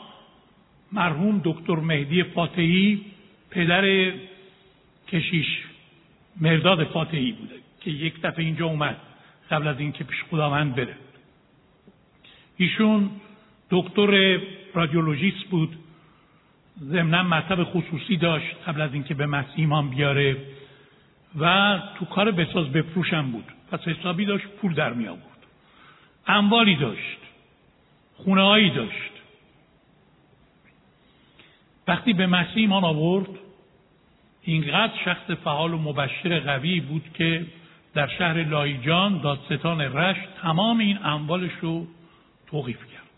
مرحوم 0.92 1.40
دکتر 1.44 1.76
مهدی 1.76 2.22
فاتحی 2.22 3.00
پدر 3.50 4.12
کشیش 5.08 5.64
مرداد 6.40 6.84
فاتحی 6.84 7.32
بوده. 7.32 7.54
که 7.80 7.90
یک 7.90 8.20
دفعه 8.22 8.44
اینجا 8.44 8.66
اومد 8.66 8.96
قبل 9.50 9.68
از 9.68 9.80
اینکه 9.80 10.04
پیش 10.04 10.24
خداوند 10.30 10.74
بره. 10.74 10.96
ایشون 12.56 13.10
دکتر 13.70 14.40
رادیولوژیست 14.74 15.44
بود 15.44 15.78
ضمنا 16.80 17.22
مطب 17.22 17.64
خصوصی 17.64 18.16
داشت 18.16 18.56
قبل 18.66 18.80
از 18.80 18.94
اینکه 18.94 19.14
به 19.14 19.26
مسیح 19.26 19.54
ایمان 19.56 19.90
بیاره 19.90 20.36
و 21.40 21.78
تو 21.98 22.04
کار 22.04 22.30
بساز 22.30 22.72
بفروشم 22.72 23.30
بود. 23.30 23.44
پس 23.70 23.80
حسابی 23.80 24.24
داشت 24.24 24.46
پول 24.46 24.74
در 24.74 24.92
می 24.92 25.08
آورد 25.08 25.22
اموالی 26.26 26.76
داشت 26.76 27.18
خونه 28.14 28.74
داشت. 28.74 29.10
وقتی 31.88 32.12
به 32.12 32.26
مسیح 32.26 32.56
ایمان 32.56 32.84
آورد 32.84 33.28
اینقدر 34.42 34.92
شخص 35.04 35.30
فعال 35.30 35.74
و 35.74 35.78
مبشر 35.78 36.40
قوی 36.40 36.80
بود 36.80 37.04
که 37.14 37.46
در 37.98 38.06
شهر 38.06 38.44
لایجان 38.44 39.20
دادستان 39.20 39.80
رشت 39.80 40.34
تمام 40.42 40.78
این 40.78 40.98
اموالش 41.04 41.50
رو 41.60 41.86
توقیف 42.46 42.78
کرد. 42.78 43.08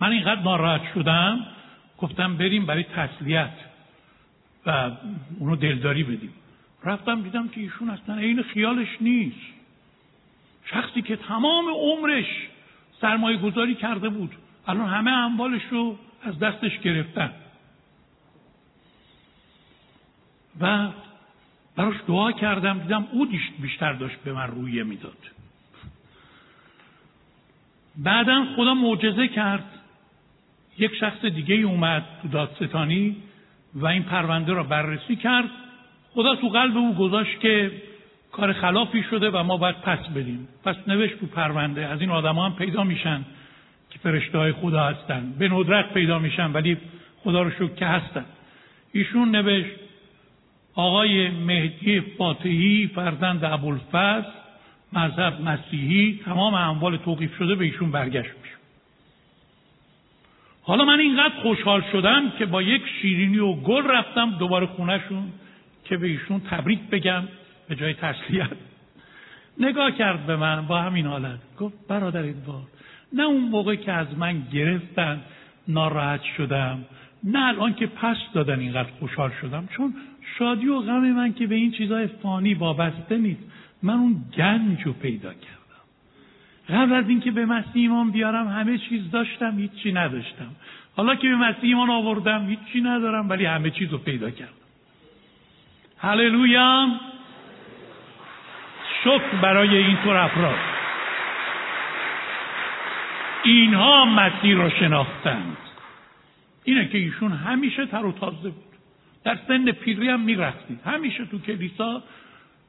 من 0.00 0.10
اینقدر 0.10 0.40
ناراحت 0.40 0.94
شدم 0.94 1.46
گفتم 1.98 2.36
بریم 2.36 2.66
برای 2.66 2.82
تسلیت 2.82 3.52
و 4.66 4.90
اونو 5.38 5.56
دلداری 5.56 6.02
بدیم. 6.02 6.32
رفتم 6.84 7.22
دیدم 7.22 7.48
که 7.48 7.60
ایشون 7.60 7.90
اصلا 7.90 8.16
عین 8.16 8.42
خیالش 8.42 8.88
نیست. 9.00 9.46
شخصی 10.64 11.02
که 11.02 11.16
تمام 11.16 11.64
عمرش 11.68 12.48
سرمایه 13.00 13.36
گذاری 13.36 13.74
کرده 13.74 14.08
بود 14.08 14.34
الان 14.66 14.88
همه 14.88 15.10
اموالش 15.10 15.62
رو 15.70 15.98
از 16.22 16.38
دستش 16.38 16.78
گرفتن. 16.78 17.32
و 20.60 20.88
براش 21.76 21.96
دعا 22.08 22.32
کردم 22.32 22.78
دیدم 22.78 23.06
او 23.12 23.28
بیشتر 23.58 23.92
داشت 23.92 24.16
به 24.16 24.32
من 24.32 24.46
رویه 24.46 24.82
می‌داد. 24.82 25.16
بعدا 27.96 28.44
خدا 28.56 28.74
معجزه 28.74 29.28
کرد. 29.28 29.64
یک 30.78 30.94
شخص 31.00 31.24
دیگه 31.24 31.54
اومد 31.54 32.04
تو 32.22 32.28
دادستانی 32.28 33.16
و 33.74 33.86
این 33.86 34.02
پرونده 34.02 34.52
را 34.52 34.62
بررسی 34.62 35.16
کرد. 35.16 35.50
خدا 36.14 36.34
تو 36.36 36.48
قلب 36.48 36.76
او 36.76 36.94
گذاشت 36.94 37.40
که 37.40 37.72
کار 38.32 38.52
خلافی 38.52 39.02
شده 39.02 39.30
و 39.30 39.42
ما 39.42 39.56
باید 39.56 39.76
پس 39.76 39.98
بدیم 39.98 40.48
پس 40.64 40.76
نوشت 40.86 41.20
تو 41.20 41.26
پرونده 41.26 41.86
از 41.86 42.00
این 42.00 42.10
آدم 42.10 42.38
هم 42.38 42.54
پیدا 42.54 42.84
میشن 42.84 43.24
که 43.90 43.98
فرشته 43.98 44.38
های 44.38 44.52
خدا 44.52 44.84
هستن. 44.84 45.34
به 45.38 45.48
ندرت 45.48 45.94
پیدا 45.94 46.18
میشن 46.18 46.52
ولی 46.52 46.76
خدا 47.24 47.42
رو 47.42 47.50
شکر 47.50 47.74
که 47.74 47.86
هستن. 47.86 48.24
ایشون 48.92 49.30
نوشت 49.30 49.85
آقای 50.76 51.30
مهدی 51.30 52.00
فاتحی 52.00 52.90
فرزند 52.94 53.44
ابوالفضل 53.44 54.28
مذهب 54.92 55.40
مسیحی 55.40 56.20
تمام 56.24 56.54
اموال 56.54 56.96
توقیف 56.96 57.36
شده 57.36 57.54
به 57.54 57.64
ایشون 57.64 57.90
برگشت 57.90 58.30
میشه. 58.42 58.56
حالا 60.62 60.84
من 60.84 61.00
اینقدر 61.00 61.34
خوشحال 61.42 61.82
شدم 61.92 62.30
که 62.38 62.46
با 62.46 62.62
یک 62.62 62.82
شیرینی 63.00 63.38
و 63.38 63.52
گل 63.52 63.86
رفتم 63.86 64.30
دوباره 64.30 64.66
خونهشون 64.66 65.32
که 65.84 65.96
به 65.96 66.06
ایشون 66.06 66.40
تبریک 66.40 66.80
بگم 66.80 67.22
به 67.68 67.74
جای 67.74 67.94
تسلیت. 67.94 68.50
نگاه 69.60 69.90
کرد 69.90 70.26
به 70.26 70.36
من 70.36 70.66
با 70.66 70.82
همین 70.82 71.06
حالت. 71.06 71.38
گفت 71.58 71.88
برادر 71.88 72.20
ادوار 72.20 72.62
نه 73.12 73.22
اون 73.22 73.44
موقع 73.48 73.74
که 73.74 73.92
از 73.92 74.18
من 74.18 74.42
گرفتن 74.52 75.22
ناراحت 75.68 76.22
شدم 76.36 76.84
نه 77.24 77.46
الان 77.46 77.74
که 77.74 77.86
پس 77.86 78.16
دادن 78.34 78.60
اینقدر 78.60 78.88
خوشحال 78.98 79.30
شدم 79.40 79.68
چون 79.76 79.94
شادی 80.38 80.68
و 80.68 80.80
غم 80.80 81.12
من 81.12 81.34
که 81.34 81.46
به 81.46 81.54
این 81.54 81.72
چیزای 81.72 82.06
فانی 82.06 82.54
وابسته 82.54 83.18
نیست. 83.18 83.42
من 83.82 83.94
اون 83.94 84.24
گنج 84.36 84.82
رو 84.82 84.92
پیدا 84.92 85.32
کردم. 85.32 85.56
قبل 86.68 86.92
از 86.92 87.08
اینکه 87.08 87.30
به 87.30 87.46
مسیح 87.46 87.72
ایمان 87.74 88.10
بیارم 88.10 88.48
همه 88.48 88.78
چیز 88.78 89.10
داشتم 89.10 89.58
هیچی 89.58 89.92
نداشتم. 89.92 90.50
حالا 90.96 91.14
که 91.14 91.28
به 91.28 91.36
مسیح 91.36 91.62
ایمان 91.62 91.90
آوردم 91.90 92.46
هیچی 92.48 92.80
ندارم 92.80 93.28
ولی 93.28 93.44
همه 93.44 93.70
چیز 93.70 93.92
رو 93.92 93.98
پیدا 93.98 94.30
کردم. 94.30 94.52
هللویا! 95.98 96.88
شکر 99.04 99.36
برای 99.42 99.76
اینطور 99.76 100.16
افراد. 100.16 100.58
اینها 103.44 104.04
مسیح 104.04 104.56
را 104.56 104.70
شناختند. 104.70 105.56
اینه 106.64 106.88
که 106.88 106.98
ایشون 106.98 107.32
همیشه 107.32 107.86
تر 107.86 108.04
و 108.04 108.12
تازه 108.12 108.50
بود. 108.50 108.75
در 109.26 109.38
سن 109.48 109.72
پیری 109.72 110.08
هم 110.08 110.20
می‌رفتید 110.20 110.80
همیشه 110.84 111.24
تو 111.24 111.38
کلیسا 111.38 112.02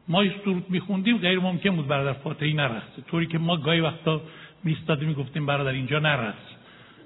ما 0.07 0.23
درود 0.23 0.69
میخوندیم 0.69 1.17
غیر 1.17 1.39
ممکن 1.39 1.75
بود 1.75 1.87
برادر 1.87 2.13
فاتحی 2.13 2.53
نرسته 2.53 3.01
طوری 3.07 3.25
که 3.25 3.37
ما 3.37 3.57
گاهی 3.57 3.79
وقتا 3.79 4.21
میستاده 4.63 5.05
می‌گفتیم 5.05 5.45
برادر 5.45 5.71
اینجا 5.71 5.99
نرست 5.99 6.55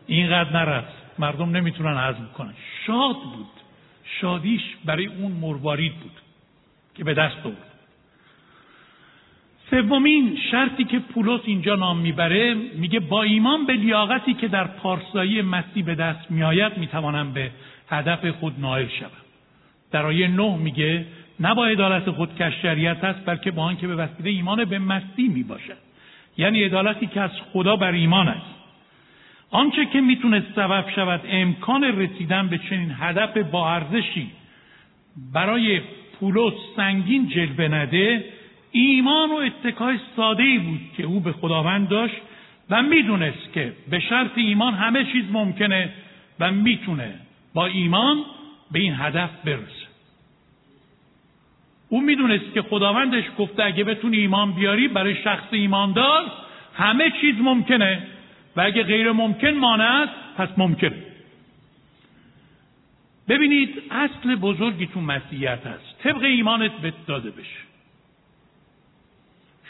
اینقدر 0.07 0.53
نرست 0.53 1.19
مردم 1.19 1.49
نمی‌تونن 1.49 1.97
هضم 1.97 2.29
کنن. 2.37 2.53
شاد 2.87 3.15
بود. 3.15 3.47
شادیش 4.21 4.61
برای 4.85 5.05
اون 5.05 5.31
مروارید 5.31 5.95
بود 5.95 6.11
که 6.95 7.03
به 7.03 7.13
دست 7.13 7.45
آورد. 7.45 7.71
سومین 9.69 10.37
شرطی 10.51 10.83
که 10.83 10.99
پولس 10.99 11.41
اینجا 11.45 11.75
نام 11.75 11.97
می‌بره 11.97 12.53
میگه 12.53 12.99
با 12.99 13.23
ایمان 13.23 13.65
به 13.65 13.73
لیاقتی 13.73 14.33
که 14.33 14.47
در 14.47 14.67
پارسایی 14.67 15.41
مسیح 15.41 15.85
به 15.85 15.95
دست 15.95 16.31
میآید 16.31 16.77
می‌توانم 16.77 17.33
به 17.33 17.51
هدف 17.89 18.25
خود 18.25 18.59
نائل 18.59 18.87
شوم. 18.87 19.30
در 19.91 20.05
آیه 20.05 20.27
نه 20.27 20.57
میگه 20.57 21.05
نه 21.39 21.55
با 21.55 21.65
عدالت 21.65 22.09
خود 22.09 22.35
که 22.35 22.53
شریعت 22.61 23.03
است 23.03 23.25
بلکه 23.25 23.51
با 23.51 23.63
آنکه 23.63 23.87
به 23.87 23.95
وسیله 23.95 24.29
ایمان 24.29 24.65
به 24.65 24.79
مسیح 24.79 25.29
می 25.29 25.43
باشد 25.43 25.77
یعنی 26.37 26.63
عدالتی 26.63 27.07
که 27.07 27.21
از 27.21 27.31
خدا 27.53 27.75
بر 27.75 27.91
ایمان 27.91 28.27
است. 28.27 28.55
آنچه 29.51 29.85
که 29.85 30.01
می‌تونه 30.01 30.43
سبب 30.55 30.85
شود 30.95 31.21
امکان 31.29 31.83
رسیدن 31.83 32.47
به 32.47 32.57
چنین 32.57 32.95
هدف 32.99 33.37
با 33.37 33.73
ارزشی 33.73 34.31
برای 35.33 35.81
پولس 36.19 36.53
سنگین 36.75 37.27
جلوه 37.29 37.67
نده 37.67 38.25
ایمان 38.71 39.29
و 39.31 39.35
اتکای 39.35 39.99
ساده 40.15 40.43
ای 40.43 40.57
بود 40.57 40.79
که 40.97 41.03
او 41.03 41.19
به 41.19 41.31
خداوند 41.31 41.89
داشت 41.89 42.21
و 42.69 42.81
می‌دونست 42.81 43.53
که 43.53 43.73
به 43.89 43.99
شرط 43.99 44.31
ایمان 44.35 44.73
همه 44.73 45.05
چیز 45.05 45.25
ممکنه 45.31 45.89
و 46.39 46.51
می‌تونه 46.51 47.13
با 47.53 47.65
ایمان 47.65 48.17
به 48.71 48.79
این 48.79 48.95
هدف 48.97 49.29
برسه. 49.45 49.80
او 51.91 52.01
می‌دونست 52.01 52.53
که 52.53 52.61
خداوندش 52.61 53.23
گفته 53.37 53.63
اگه 53.63 53.83
بتونی 53.83 54.17
ایمان 54.17 54.51
بیاری 54.51 54.87
برای 54.87 55.15
شخص 55.23 55.47
ایماندار 55.51 56.31
همه 56.75 57.11
چیز 57.21 57.35
ممکنه 57.39 58.07
و 58.55 58.61
اگه 58.61 58.83
غیر 58.83 59.11
ممکن 59.11 59.49
ماند 59.49 60.09
پس 60.37 60.49
ممکنه 60.57 61.03
ببینید 63.27 63.83
اصل 63.91 64.35
بزرگی 64.35 64.87
تو 64.87 65.01
مسیحیت 65.01 65.67
هست. 65.67 65.99
طبق 66.03 66.23
ایمانت 66.23 66.71
بهت 66.71 67.05
داده 67.07 67.31
بشه. 67.31 67.61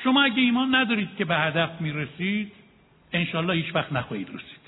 شما 0.03 0.23
اگه 0.23 0.41
ایمان 0.41 0.75
ندارید 0.75 1.09
که 1.17 1.25
به 1.25 1.35
هدف 1.35 1.81
می‌رسید 1.81 2.51
انشالله 3.13 3.53
هیچ 3.53 3.75
وقت 3.75 3.93
نخواهید 3.93 4.27
رسید. 4.29 4.61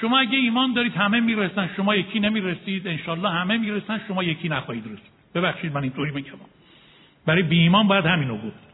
شما 0.00 0.18
اگه 0.18 0.38
ایمان 0.38 0.72
دارید 0.72 0.96
همه 0.96 1.20
می‌رسن. 1.20 1.70
شما 1.76 1.94
یکی 1.94 2.20
نمی‌رسید 2.20 2.88
انشالله 2.88 3.30
همه 3.30 3.56
می‌رسن. 3.58 4.00
شما 4.08 4.24
یکی 4.24 4.48
نخواهید 4.48 4.86
رسید. 4.86 5.19
ببخشید 5.34 5.72
من 5.72 5.82
اینطوری 5.82 6.10
میگم. 6.10 6.32
برای 7.26 7.42
بی 7.42 7.58
ایمان 7.58 7.88
باید 7.88 8.06
همینو 8.06 8.36
گفت 8.36 8.70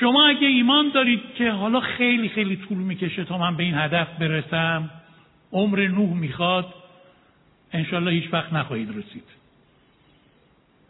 شما 0.00 0.26
اگه 0.26 0.46
ایمان 0.46 0.90
دارید 0.94 1.20
که 1.34 1.50
حالا 1.50 1.80
خیلی 1.80 2.28
خیلی 2.28 2.56
طول 2.56 2.78
می‌کشه 2.78 3.24
تا 3.24 3.38
من 3.38 3.56
به 3.56 3.62
این 3.62 3.74
هدف 3.74 4.08
برسم 4.18 4.90
عمر 5.52 5.88
نوح 5.88 6.12
می‌خواد 6.14 6.74
انشالله 7.72 8.10
هیچ 8.10 8.32
وقت 8.32 8.52
نخواهید 8.52 8.90
رسید. 8.90 9.24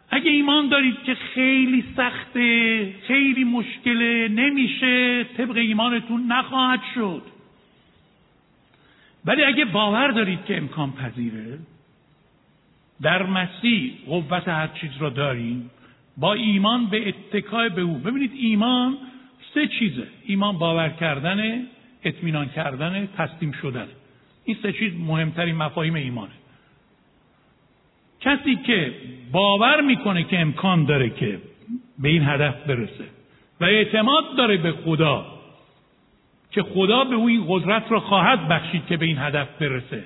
اگه 0.09 0.31
ایمان 0.31 0.69
دارید 0.69 1.03
که 1.03 1.15
خیلی 1.15 1.83
سخته 1.97 2.93
خیلی 3.07 3.43
مشکله 3.43 4.27
نمیشه 4.27 5.23
طبق 5.37 5.55
ایمانتون 5.55 6.25
نخواهد 6.31 6.81
شد. 6.95 7.21
ولی 9.25 9.43
اگه 9.43 9.65
باور 9.65 10.11
دارید 10.11 10.45
که 10.45 10.57
امکان 10.57 10.91
پذیره 10.91 11.59
در 13.03 13.23
مسیح 13.23 13.93
قوت 14.07 14.47
هر 14.47 14.67
چیز 14.67 14.91
را 14.99 15.09
داریم 15.09 15.71
با 16.17 16.33
ایمان 16.33 16.85
به 16.85 17.07
اتکای 17.07 17.69
به 17.69 17.81
او. 17.81 17.97
ببینید 17.97 18.31
ایمان 18.35 18.97
سه 19.53 19.67
چیزه. 19.67 20.07
ایمان 20.25 20.57
باور 20.57 20.89
کردن 20.89 21.61
اطمینان 22.03 22.49
کردن 22.49 23.07
تسلیم 23.17 23.51
شدن. 23.51 23.87
این 24.45 24.57
سه 24.63 24.71
چیز 24.71 24.93
مهمترین 24.99 25.55
مفاهیم 25.55 25.95
ایمانه. 25.95 26.31
کسی 28.21 28.55
که 28.55 28.93
باور 29.31 29.81
می‌کنه 29.81 30.23
که 30.23 30.39
امکان 30.39 30.85
داره 30.85 31.09
که 31.09 31.39
به 31.99 32.09
این 32.09 32.23
هدف 32.23 32.63
برسه 32.67 33.05
و 33.61 33.65
اعتماد 33.65 34.35
داره 34.37 34.57
به 34.57 34.71
خدا 34.71 35.25
که 36.51 36.63
خدا 36.63 37.03
به 37.03 37.15
او 37.15 37.27
این 37.27 37.45
قدرت 37.47 37.91
را 37.91 37.99
خواهد 37.99 38.47
بخشید 38.47 38.85
که 38.85 38.97
به 38.97 39.05
این 39.05 39.17
هدف 39.17 39.47
برسه. 39.59 40.03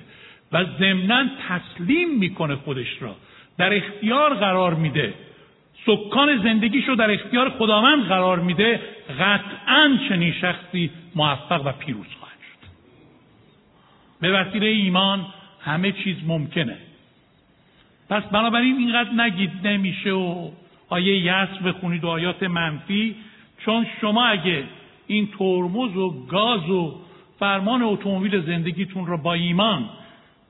و 0.52 0.64
ضمنا 0.78 1.24
تسلیم 1.48 2.18
می‌کنه 2.18 2.56
خودش 2.56 3.02
را. 3.02 3.16
در 3.58 3.76
اختیار 3.76 4.34
قرار 4.34 4.74
میده. 4.74 5.14
سکان 5.86 6.42
زندگیش 6.42 6.88
رو 6.88 6.94
در 6.94 7.10
اختیار 7.10 7.50
خداوند 7.50 8.04
قرار 8.04 8.38
میده. 8.38 8.80
قطعا 9.20 9.98
چنین 10.08 10.32
شخصی 10.32 10.90
موفق 11.14 11.66
و 11.66 11.72
پیروز 11.72 12.06
خواهد 12.20 12.38
شد. 12.38 12.68
به 14.20 14.32
وسیله 14.32 14.66
ایمان 14.66 15.26
همه 15.60 15.92
چیز 15.92 16.16
ممکنه. 16.26 16.76
پس 18.10 18.22
بنابراین 18.22 18.76
اینقدر 18.76 19.10
نگید 19.12 19.66
نمیشه 19.66 20.10
و 20.10 20.50
آیه 20.88 21.18
یس 21.18 21.62
بخونید 21.64 22.04
و 22.04 22.08
آیات 22.08 22.42
منفی 22.42 23.16
چون 23.64 23.86
شما 24.00 24.26
اگه 24.26 24.64
این 25.06 25.28
ترمز 25.38 25.96
و 25.96 26.26
گاز 26.26 26.70
و 26.70 27.00
فرمان 27.38 27.82
اتومبیل 27.82 28.46
زندگیتون 28.46 29.06
رو 29.06 29.18
با 29.18 29.34
ایمان 29.34 29.88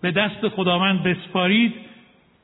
به 0.00 0.10
دست 0.10 0.48
خداوند 0.48 1.02
بسپارید 1.02 1.74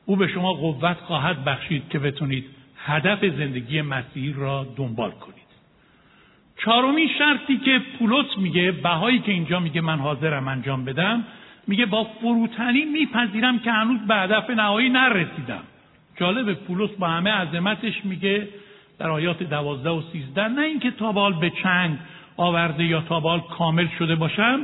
او 0.05 0.15
به 0.15 0.27
شما 0.27 0.53
قوت 0.53 0.97
خواهد 0.97 1.45
بخشید 1.45 1.89
که 1.89 1.99
بتونید 1.99 2.45
هدف 2.77 3.25
زندگی 3.25 3.81
مسیحی 3.81 4.33
را 4.33 4.67
دنبال 4.75 5.11
کنید. 5.11 5.45
چهارمین 6.57 7.09
شرطی 7.17 7.57
که 7.57 7.81
پولس 7.99 8.37
میگه 8.37 8.71
بهایی 8.71 9.19
که 9.19 9.31
اینجا 9.31 9.59
میگه 9.59 9.81
من 9.81 9.99
حاضرم 9.99 10.47
انجام 10.47 10.85
بدم 10.85 11.23
میگه 11.67 11.85
با 11.85 12.03
فروتنی 12.03 12.85
میپذیرم 12.85 13.59
که 13.59 13.71
هنوز 13.71 13.99
به 14.07 14.15
هدف 14.15 14.49
نهایی 14.49 14.89
نرسیدم. 14.89 15.63
جالب 16.17 16.53
پولس 16.53 16.89
با 16.99 17.07
همه 17.07 17.31
عظمتش 17.31 18.05
میگه 18.05 18.47
در 18.99 19.09
آیات 19.09 19.43
دوازده 19.43 19.89
و 19.89 20.01
سیزده 20.11 20.47
نه 20.47 20.61
اینکه 20.61 20.91
تابال 20.91 21.33
به 21.33 21.51
چنگ 21.63 21.97
آورده 22.37 22.83
یا 22.83 23.01
تابال 23.01 23.39
کامل 23.39 23.87
شده 23.99 24.15
باشم 24.15 24.59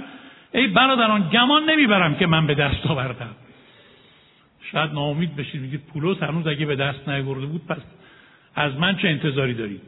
ای 0.53 0.67
برادران 0.67 1.29
گمان 1.29 1.69
نمی‌برم 1.69 2.15
که 2.15 2.27
من 2.27 2.47
به 2.47 2.55
دست 2.55 2.85
آوردم. 2.87 3.35
شاید 4.71 4.91
ناامید 4.91 5.35
بشید 5.35 5.61
میگید 5.61 5.81
پولس 5.93 6.23
هنوز 6.23 6.47
اگه 6.47 6.65
به 6.65 6.75
دست 6.75 7.09
نیاورده 7.09 7.45
بود 7.45 7.67
پس 7.67 7.81
از 8.55 8.75
من 8.75 8.97
چه 8.97 9.07
انتظاری 9.07 9.53
دارید 9.53 9.81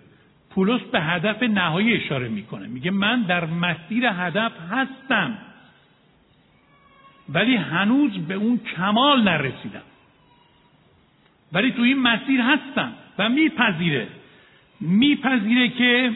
پولس 0.49 0.81
به 0.81 1.01
هدف 1.01 1.43
نهایی 1.43 1.93
اشاره 1.93 2.27
می‌کنه. 2.27 2.67
میگه 2.67 2.91
من 2.91 3.21
در 3.21 3.45
مسیر 3.45 4.05
هدف 4.05 4.51
هستم 4.71 5.37
ولی 7.29 7.55
هنوز 7.55 8.11
به 8.27 8.33
اون 8.33 8.59
کمال 8.75 9.21
نرسیدم. 9.21 9.81
ولی 11.53 11.71
تو 11.71 11.81
این 11.81 11.99
مسیر 11.99 12.41
هستم 12.41 12.93
و 13.17 13.29
میپذیره. 13.29 14.07
میپذیره 14.81 15.69
که 15.69 16.11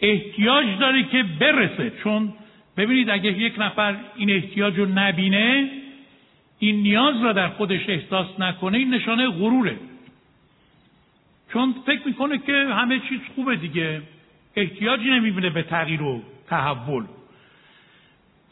احتیاج 0.00 0.66
داره 0.78 1.02
که 1.02 1.22
برسه 1.22 1.92
چون 2.04 2.32
ببینید 2.76 3.10
اگه 3.10 3.32
یک 3.32 3.54
نفر 3.58 3.96
این 4.16 4.30
احتیاج 4.30 4.78
رو 4.78 4.86
نبینه 4.86 5.70
این 6.58 6.82
نیاز 6.82 7.22
را 7.22 7.32
در 7.32 7.48
خودش 7.48 7.88
احساس 7.88 8.26
نکنه 8.38 8.78
این 8.78 8.94
نشانه 8.94 9.28
غروره. 9.28 9.76
چون 11.52 11.74
فکر 11.86 12.00
می‌کنه 12.06 12.38
که 12.38 12.52
همه 12.52 13.00
چیز 13.08 13.20
خوبه 13.34 13.56
دیگه. 13.56 14.02
احتیاجی 14.56 15.10
نمی‌بینه 15.10 15.50
به 15.50 15.62
تغییر 15.62 16.02
و 16.02 16.22
تحول. 16.48 17.04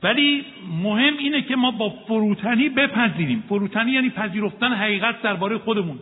ولی 0.03 0.45
مهم 0.83 1.17
اینه 1.19 1.43
که 1.43 1.57
ما 1.57 1.71
با 1.71 1.91
فروتنی 1.91 2.69
بپذیریم. 2.69 3.45
فروتنی 3.49 3.91
یعنی 3.93 4.11
پذیرفتن 4.11 4.73
حقیقت 4.73 5.23
درباره 5.23 5.59
خودمون. 5.59 5.99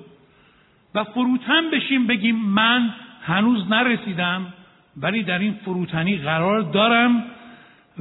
و 0.95 1.05
فروتن 1.05 1.71
بشیم 1.71 2.07
بگیم 2.07 2.37
من 2.37 2.95
هنوز 3.23 3.71
نرسیدم 3.71 4.53
ولی 4.97 5.23
در 5.23 5.39
این 5.39 5.55
فروتنی 5.65 6.17
قرار 6.17 6.61
دارم 6.61 7.25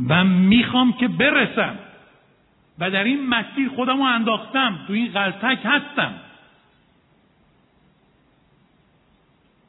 و 0.08 0.24
می‌خوام 0.24 0.94
که 0.94 1.08
برسم. 1.08 1.76
و 2.80 2.92
در 2.92 3.04
این 3.04 3.28
مسیر 3.28 3.70
خودم 3.70 3.98
رو 3.98 4.04
انداختم. 4.04 4.80
تو 4.88 4.94
این 4.94 5.12
غلطک 5.12 5.60
هستم. 5.64 6.14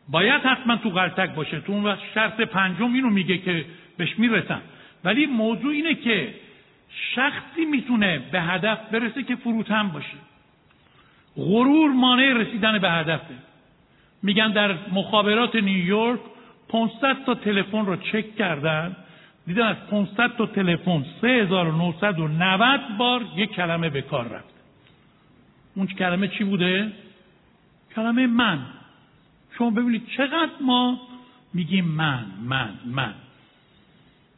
باید 0.09 0.43
حتما 0.43 0.77
تو 0.77 0.91
غلطک 0.91 1.35
باشه. 1.35 1.61
تو 1.61 1.73
اون 1.73 1.85
وقت 1.85 2.01
شرط 2.14 2.41
پنجم 2.41 2.95
اینو 2.95 3.11
میگه 3.11 3.38
که 3.38 3.64
بهش 3.97 4.19
می‌رسم. 4.19 4.61
ولی 5.05 5.27
موضوع 5.27 5.73
اینه 5.73 5.95
که 5.95 6.35
شخصی 7.14 7.64
می‌تونه 7.71 8.19
به 8.33 8.41
هدف 8.41 8.79
برسه 8.91 9.23
که 9.23 9.37
فروتن 9.37 9.88
باشه. 9.88 10.19
غرور 11.37 11.91
مانع 11.91 12.33
رسیدن 12.33 12.79
به 12.79 12.91
هدفه. 12.91 13.35
میگن 14.23 14.53
در 14.53 14.77
مخابرات 14.93 15.57
نیویورک 15.57 16.21
500 16.69 17.25
تا 17.25 17.35
تلفن 17.35 17.87
رو 17.87 17.97
چک 17.97 18.37
کردن. 18.37 18.97
دیدن 19.49 19.67
از 19.67 19.77
500 19.91 20.37
تا 20.37 20.47
تلفن 20.47 21.05
3990 21.21 22.81
بار 22.99 23.25
یک 23.37 23.51
کلمه 23.51 23.89
به 23.91 24.03
کار 24.03 24.29
رفت. 24.29 24.55
اون 25.75 25.87
کلمه 25.87 26.29
چی 26.29 26.45
بوده؟ 26.45 26.93
کلمه 27.97 28.27
من. 28.27 28.59
شما 29.59 29.71
ببینید 29.71 30.07
چقدر 30.17 30.51
ما 30.61 31.01
میگیم 31.55 31.85
من 31.85 32.27
من 32.45 32.71
من. 32.87 33.15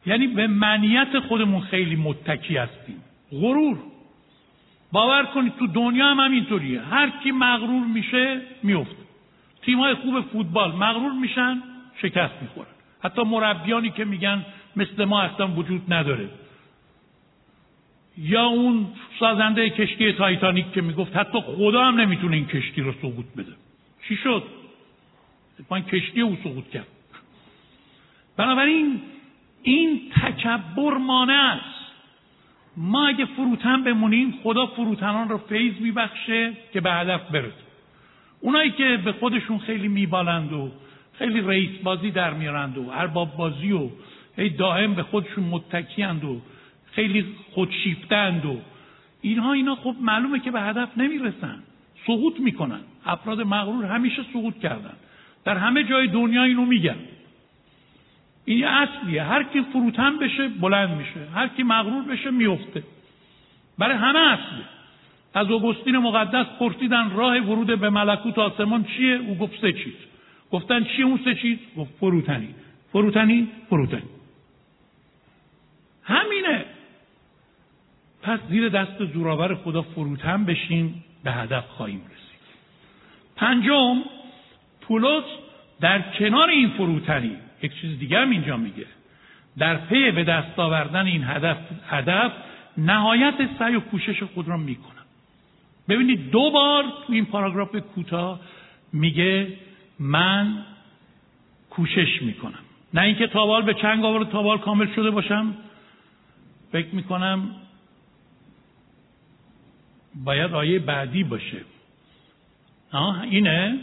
یعنی 0.05 0.27
به 0.27 0.47
منیت 0.47 1.19
خودمون 1.19 1.61
خیلی 1.61 1.95
متکی 1.95 2.57
هستیم. 2.57 3.03
غرور. 3.31 3.77
باور 4.91 5.25
کنید 5.25 5.55
تو 5.55 5.67
دنیا 5.67 6.07
هم 6.07 6.19
همینطوریه. 6.19 6.81
هر 6.81 7.09
کی 7.23 7.31
مغرور 7.31 7.85
میشه 7.87 8.41
میفته. 8.63 9.03
تیمای 9.61 9.93
خوب 9.93 10.21
فوتبال 10.21 10.71
مغرور 10.71 11.11
میشن 11.11 11.61
شکست 12.01 12.33
می‌خورن. 12.41 12.67
حتی 13.03 13.23
مربیانی 13.23 13.89
که 13.89 14.05
میگن 14.05 14.45
مثل 14.75 15.05
ما 15.05 15.21
اصلا 15.21 15.47
وجود 15.47 15.93
نداره. 15.93 16.29
یا 18.17 18.43
اون 18.43 18.87
سازنده 19.19 19.69
کشتی 19.69 20.13
تایتانیک 20.13 20.71
که 20.71 20.81
می‌گفت 20.81 21.15
حتی 21.15 21.41
خدا 21.41 21.83
هم 21.83 21.99
نمی‌تونه 21.99 22.35
این 22.35 22.47
کشتی 22.47 22.81
رو 22.81 22.91
سقوط 22.91 23.25
بده. 23.37 23.53
چی 24.07 24.15
شد؟ 24.15 24.43
من 25.69 25.81
کشتی 25.81 26.21
او 26.21 26.37
سقوط 26.43 26.69
کرد. 26.69 26.87
بنابراین 28.37 29.01
این 29.63 30.01
تکبر 30.21 30.97
مانع 30.97 31.53
است. 31.53 31.81
ما 32.77 33.07
اگه 33.07 33.25
فروتن 33.25 33.83
بمونیم 33.83 34.33
خدا 34.43 34.65
فروتنان 34.65 35.29
رو 35.29 35.37
فیض 35.37 35.73
میبخشه 35.79 36.53
که 36.73 36.81
به 36.81 36.91
هدف 36.91 37.31
برسه. 37.31 37.53
اونایی 38.39 38.71
که 38.71 38.99
به 39.05 39.11
خودشون 39.11 39.59
خیلی 39.59 39.87
میبالند 39.87 40.53
و 40.53 40.71
خیلی 41.13 41.41
رئیس 41.41 41.79
بازی 41.83 42.11
در 42.11 42.33
میارند 42.33 42.77
و 42.77 42.89
ارباب 42.89 43.37
بازی 43.37 43.71
و 43.71 43.89
هی 44.41 44.49
دائم 44.49 44.93
به 44.93 45.03
خودشون 45.03 45.43
متکیند 45.43 46.23
و 46.23 46.41
خیلی 46.91 47.25
خودشیفتند 47.51 48.45
و 48.45 48.57
اینها 49.21 49.53
اینا 49.53 49.75
خب 49.75 49.95
معلومه 50.01 50.39
که 50.39 50.51
به 50.51 50.61
هدف 50.61 50.97
نمی‌رسن. 50.97 51.63
سقوط 52.07 52.39
می‌کنن. 52.39 52.79
افراد 53.05 53.41
مغرور 53.41 53.85
همیشه 53.85 54.23
سقوط 54.33 54.59
کردن. 54.59 54.93
در 55.45 55.57
همه 55.57 55.83
جای 55.83 56.07
دنیا 56.07 56.43
اینو 56.43 56.65
میگن. 56.65 56.95
این 58.45 58.65
اصلیه. 58.65 59.23
هر 59.23 59.43
کی 59.43 59.61
فروتن 59.73 60.17
بشه 60.17 60.47
بلند 60.47 60.97
میشه. 60.97 61.29
هر 61.35 61.47
کی 61.47 61.63
مغرور 61.63 62.03
بشه 62.03 62.31
میفته 62.31 62.83
برای 63.77 63.97
همه 63.97 64.19
اصلیه. 64.19 64.65
از 65.33 65.51
اوگوستین 65.51 65.97
مقدس 65.97 66.45
پرسیدن 66.59 67.09
راه 67.09 67.39
ورود 67.39 67.79
به 67.79 67.89
ملکوت 67.89 68.39
آسمان 68.39 68.83
چیه؟ 68.83 69.15
او 69.15 69.35
گفت 69.35 69.61
سه 69.61 69.73
چیز. 69.73 69.93
گفتن 70.51 70.83
چیه 70.83 71.05
اون 71.05 71.19
سه 71.25 71.35
چیز؟ 71.35 71.57
گفت 71.77 71.91
فروتنی. 71.99 72.47
فروتنی 72.91 73.47
فروتنی. 73.69 74.20
همینه. 76.03 76.65
پس 78.21 78.39
زیر 78.49 78.69
دست 78.69 79.05
زورآور 79.05 79.55
خدا 79.55 79.81
فروتن 79.81 80.45
بشیم 80.45 81.03
به 81.23 81.31
هدف 81.31 81.67
خواهیم 81.67 82.01
رسید. 82.05 82.41
پنجم 83.35 83.97
پولس 84.81 85.23
در 85.81 86.01
کنار 86.01 86.49
این 86.49 86.69
فروتنی 86.69 87.37
یک 87.61 87.81
چیز 87.81 87.99
دیگه 87.99 88.19
اینجا 88.19 88.57
میگه. 88.57 88.85
در 89.57 89.75
پی 89.75 90.11
به 90.11 90.23
دست 90.23 90.59
آوردن 90.59 91.05
این 91.05 91.23
هدف 91.23 91.57
هدف 91.89 92.31
نهایت 92.77 93.49
سعی 93.59 93.75
و 93.75 93.79
کوشش 93.79 94.23
خود 94.23 94.47
را 94.47 94.57
می‌کنم. 94.57 95.05
ببینید 95.89 96.31
دو 96.31 96.51
بار 96.51 96.83
تو 96.83 97.13
این 97.13 97.25
پاراگراف 97.25 97.75
کوتاه 97.75 98.39
میگه 98.93 99.47
من 99.99 100.65
کوشش 101.69 102.21
می‌کنم. 102.21 102.59
نه 102.93 103.01
اینکه 103.01 103.27
تابال 103.27 103.61
به 103.61 103.73
چنگ 103.73 104.05
آورد 104.05 104.29
تابال 104.29 104.57
کامل 104.57 104.87
شده 104.95 105.11
باشم. 105.11 105.53
فکر 106.71 106.95
می‌کنم 106.95 107.55
باید 110.15 110.53
آیه 110.53 110.79
بعدی 110.79 111.23
باشه. 111.23 111.61
آه 112.91 113.21
اینه؟ 113.21 113.79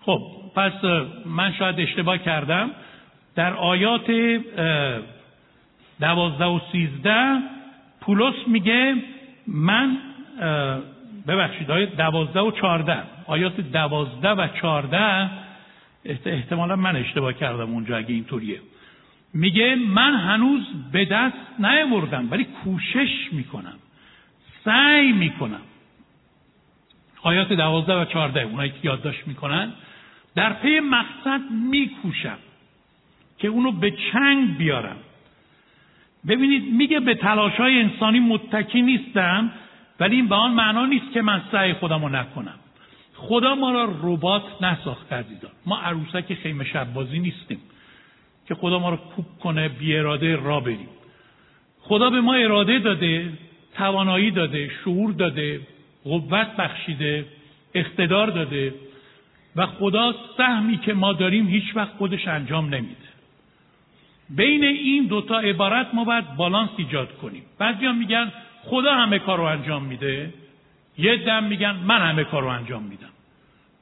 خب 0.00 0.20
پس 0.54 0.84
من 1.26 1.52
شاید 1.52 1.80
اشتباه 1.80 2.18
کردم. 2.18 2.70
در 3.34 3.54
آیات 3.54 4.10
دوازده 6.00 6.44
و 6.44 6.60
سیزده 6.72 7.42
پولس 8.00 8.34
میگه 8.46 8.94
من 9.46 9.98
ببخشید 11.26 11.70
آیات 11.70 11.96
دوازده 11.96 12.40
و 12.40 12.50
چارده 12.50 13.02
آیات 13.26 13.60
دوازده 13.60 14.28
و 14.28 14.48
چارده 14.62 15.30
احتمالا 16.26 16.76
من 16.76 16.96
اشتباه 16.96 17.32
کردم 17.32 17.72
اونجا 17.72 17.96
اگه 17.96 18.14
اینطوریه. 18.14 18.60
میگه 19.34 19.74
من 19.74 20.14
هنوز 20.14 20.62
به 20.92 21.04
دست 21.04 21.36
نیاوردم 21.58 22.30
ولی 22.30 22.44
کوشش 22.44 23.32
می‌کنم 23.32 23.78
سعی 24.64 25.12
می‌کنم. 25.12 25.60
آیات 27.22 27.52
دوازده 27.52 27.94
و 27.94 28.04
چارده 28.04 28.42
اونایی 28.42 28.70
که 28.70 28.78
یادداشت 28.82 29.28
می‌کنن 29.28 29.72
در 30.34 30.52
پی 30.52 30.80
مقصد 30.80 31.40
میکوشم 31.50 32.38
که 33.38 33.48
اونو 33.48 33.72
به 33.72 33.90
چنگ 34.12 34.56
بیارم. 34.56 34.96
ببینید 36.28 36.72
میگه 36.72 37.00
به 37.00 37.14
تلاش 37.14 37.52
های 37.52 37.80
انسانی 37.80 38.20
متکی 38.20 38.82
نیستم 38.82 39.50
ولی 40.00 40.16
این 40.16 40.28
به 40.28 40.34
آن 40.34 40.52
معنا 40.52 40.86
نیست 40.86 41.12
که 41.12 41.22
من 41.22 41.42
سعی 41.52 41.72
خودم 41.72 42.02
رو 42.02 42.08
نکنم. 42.08 42.54
خدا 43.14 43.54
ما 43.54 43.70
را 43.70 43.94
ربات 44.02 44.42
نساخته 44.62 45.16
عزیزان. 45.16 45.50
ما 45.66 45.78
عروسک 45.78 46.34
خیمه 46.34 46.64
شبازی 46.64 47.18
نیستیم. 47.18 47.60
که 48.48 48.54
خدا 48.54 48.78
ما 48.78 48.90
رو 48.90 48.96
کوب 48.96 49.26
کنه 49.42 49.68
بی 49.68 49.96
اراده 49.96 50.36
را 50.36 50.60
بریم. 50.60 50.88
خدا 51.80 52.10
به 52.10 52.20
ما 52.20 52.34
اراده 52.34 52.78
داده 52.78 53.32
توانایی 53.74 54.30
داده 54.30 54.70
شعور 54.84 55.12
داده 55.12 55.60
قوت 56.04 56.56
بخشیده 56.56 57.26
اقتدار 57.74 58.30
داده 58.30 58.74
و 59.56 59.66
خدا 59.66 60.14
سهمی 60.36 60.78
که 60.78 60.94
ما 60.94 61.12
داریم 61.12 61.46
هیچ 61.46 61.76
وقت 61.76 61.92
خودش 61.92 62.28
انجام 62.28 62.74
نمیده. 62.74 63.08
بین 64.30 64.64
این 64.64 65.06
دوتا 65.06 65.38
عبارت 65.38 65.94
ما 65.94 66.04
باید 66.04 66.36
بالانس 66.36 66.70
ایجاد 66.76 67.16
کنیم. 67.16 67.42
بعضی 67.58 67.88
میگن 67.88 68.32
خدا 68.64 68.94
همه 68.94 69.18
کار 69.18 69.38
رو 69.38 69.44
انجام 69.44 69.84
میده. 69.84 70.34
یه 70.98 71.16
دم 71.16 71.44
میگن 71.44 71.76
من 71.76 72.10
همه 72.10 72.24
کار 72.24 72.42
رو 72.42 72.48
انجام 72.48 72.82
میدم. 72.82 73.08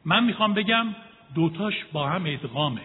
من 0.04 0.24
می‌خوام 0.24 0.54
بگم 0.54 0.86
دوتاش 1.34 1.74
با 1.92 2.08
هم 2.08 2.22
ادغامه. 2.26 2.80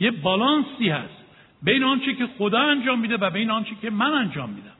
یه 0.00 0.10
بالانسی 0.10 0.88
هست. 0.88 1.24
بین 1.62 1.84
آنچه 1.84 2.14
که 2.14 2.26
خدا 2.38 2.60
انجام 2.60 2.98
میده 2.98 3.16
و 3.16 3.30
بین 3.30 3.50
آنچه 3.50 3.70
که 3.82 3.90
من 3.90 4.12
انجام 4.12 4.50
میدم. 4.50 4.70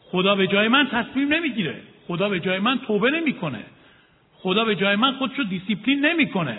خدا 0.00 0.34
به 0.34 0.46
جای 0.46 0.68
من 0.68 0.88
تصمیم 0.88 1.32
نمی‌گیره. 1.32 1.80
خدا 2.06 2.28
به 2.28 2.40
جای 2.40 2.58
من 2.58 2.78
توبه 2.78 3.10
نمی‌کنه. 3.10 3.64
خدا 4.34 4.64
به 4.64 4.76
جای 4.76 4.96
من 4.96 5.12
خودشو 5.12 5.42
دیسیپلین 5.42 6.06
نمی‌کنه. 6.06 6.58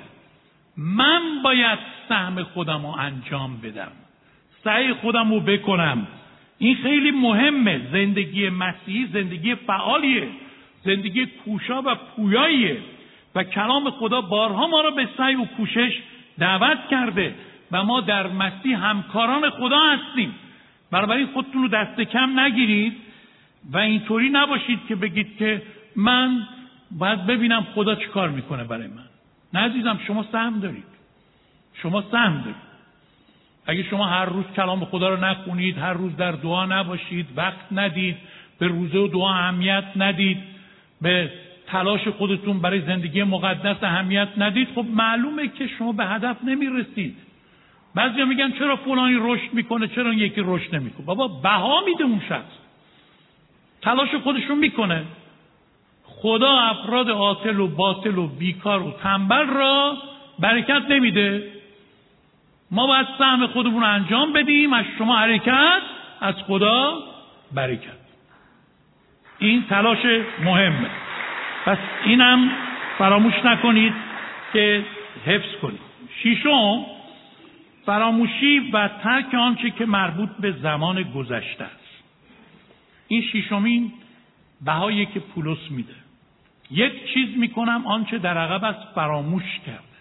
من 0.78 1.22
باید 1.44 1.80
سهم 2.10 2.44
خودم 2.44 2.82
رو 2.82 2.96
انجام 3.00 3.58
بدم. 3.64 3.92
سعی 4.64 4.94
خودم 4.94 5.32
رو 5.32 5.40
بکنم. 5.40 6.08
این 6.58 6.76
خیلی 6.76 7.12
مهمه. 7.12 7.82
زندگی 7.92 8.50
مسیحی 8.50 9.08
زندگی 9.14 9.56
فعالیه. 9.56 10.28
زندگی 10.84 11.26
کوشا 11.26 11.82
و 11.82 11.96
پویاییه. 11.96 12.78
و 13.36 13.44
کلام 13.44 13.90
خدا 13.90 14.22
بارها 14.22 14.68
ما 14.68 14.82
را 14.82 14.92
به 14.92 15.08
سعی 15.18 15.36
و 15.36 15.46
کوشش 15.46 16.00
دعوت 16.40 16.78
کرده. 16.92 17.36
و 17.72 17.84
ما 17.84 18.02
در 18.02 18.28
مسیح 18.28 18.86
همکاران 18.86 19.50
خدا 19.50 19.80
هستیم. 19.80 20.36
بنابراین 20.92 21.28
خودتون 21.28 21.62
رو 21.62 21.68
دست 21.68 22.02
کم 22.02 22.40
نگیرید 22.40 22.94
و 23.72 23.78
اینطوری 23.78 24.30
نباشید 24.30 24.80
که 24.88 24.96
بگید 24.96 25.38
که 25.38 25.62
من 25.96 26.48
باید 26.92 27.26
ببینم 27.26 27.68
خدا 27.76 27.96
چی 27.96 28.06
کار 28.06 28.30
می‌کنه 28.30 28.64
برای 28.64 28.88
من. 28.88 29.04
نه 29.54 29.60
عزیزم 29.60 30.00
شما 30.08 30.26
سهم 30.32 30.60
دارید. 30.60 30.84
شما 31.74 32.04
سهم 32.12 32.38
دارید. 32.42 32.66
اگه 33.68 33.84
شما 33.84 34.06
هر 34.06 34.26
روز 34.26 34.46
کلام 34.56 34.86
خدا 34.86 35.10
رو 35.10 35.26
نخونید 35.26 35.78
هر 35.78 35.94
روز 35.94 36.16
در 36.16 36.32
دعا 36.32 36.66
نباشید 36.66 37.28
وقت 37.36 37.66
ندید 37.72 38.18
به 38.60 38.68
روزه 38.68 38.98
و 38.98 39.08
دعا 39.08 39.34
اهمیت 39.34 39.84
ندید 39.96 40.38
به 41.02 41.32
تلاش 41.68 42.08
خودتون 42.08 42.60
برای 42.60 42.82
زندگی 42.82 43.24
مقدس 43.24 43.84
اهمیت 43.84 44.28
ندید 44.38 44.68
خب 44.76 44.86
معلومه 44.90 45.48
که 45.48 45.68
شما 45.68 45.92
به 45.92 46.06
هدف 46.06 46.44
نمی‌رسید. 46.44 47.18
بعضیا 47.96 48.26
میگن 48.26 48.52
چرا 48.52 48.76
فلانی 48.76 49.18
رشد 49.22 49.54
می‌کنه 49.54 49.88
چرا 49.88 50.14
یکی 50.14 50.42
رشد 50.46 50.76
نمی‌کنه؟ 50.76 51.06
بابا 51.06 51.28
بها 51.28 51.82
میده 51.86 52.04
اون 52.04 52.22
شخص. 52.30 52.58
تلاش 53.82 54.16
خودشون 54.24 54.58
می‌کنه. 54.58 55.04
خدا 56.04 56.52
افراد 56.52 57.10
عاطل 57.10 57.60
و 57.60 57.68
باطل 57.68 58.18
و 58.18 58.28
بیکار 58.28 58.82
و 58.82 58.92
تنبل 58.92 59.48
را 59.48 59.98
برکت 60.40 60.82
نمیده. 60.90 61.52
ما 62.72 62.88
باید 62.88 63.08
سهم 63.18 63.48
خودمون 63.48 63.82
رو 63.84 63.90
انجام 63.90 64.34
بدیم 64.34 64.74
از 64.74 64.86
شما 64.98 65.16
حرکت 65.18 65.82
از 66.22 66.36
خدا 66.36 67.04
برکت. 67.52 68.06
این 69.40 69.64
تلاش 69.70 70.06
مهمه. 70.44 70.90
پس 71.66 71.78
اینم 72.06 72.52
فراموش 72.98 73.34
نکنید 73.46 73.94
که 74.54 74.86
حفظ 75.26 75.56
کنید. 75.62 75.80
شیشم 76.24 76.86
فراموشی 77.86 78.60
و 78.60 78.88
ترک 78.88 79.34
آنچه 79.34 79.70
که 79.70 79.86
مربوط 79.86 80.30
به 80.40 80.52
زمان 80.52 81.04
گذشته 81.04 81.64
است. 81.64 82.04
این 83.08 83.22
شیشمین 83.22 83.94
بهایی 84.62 85.06
که 85.06 85.20
پولس 85.20 85.72
میده. 85.72 85.96
یک 86.72 87.14
چیز 87.14 87.38
می‌کنم 87.38 87.88
آنچه 87.88 88.18
در 88.18 88.38
عقب 88.38 88.64
است 88.64 88.94
فراموش 88.96 89.60
کرده 89.66 89.96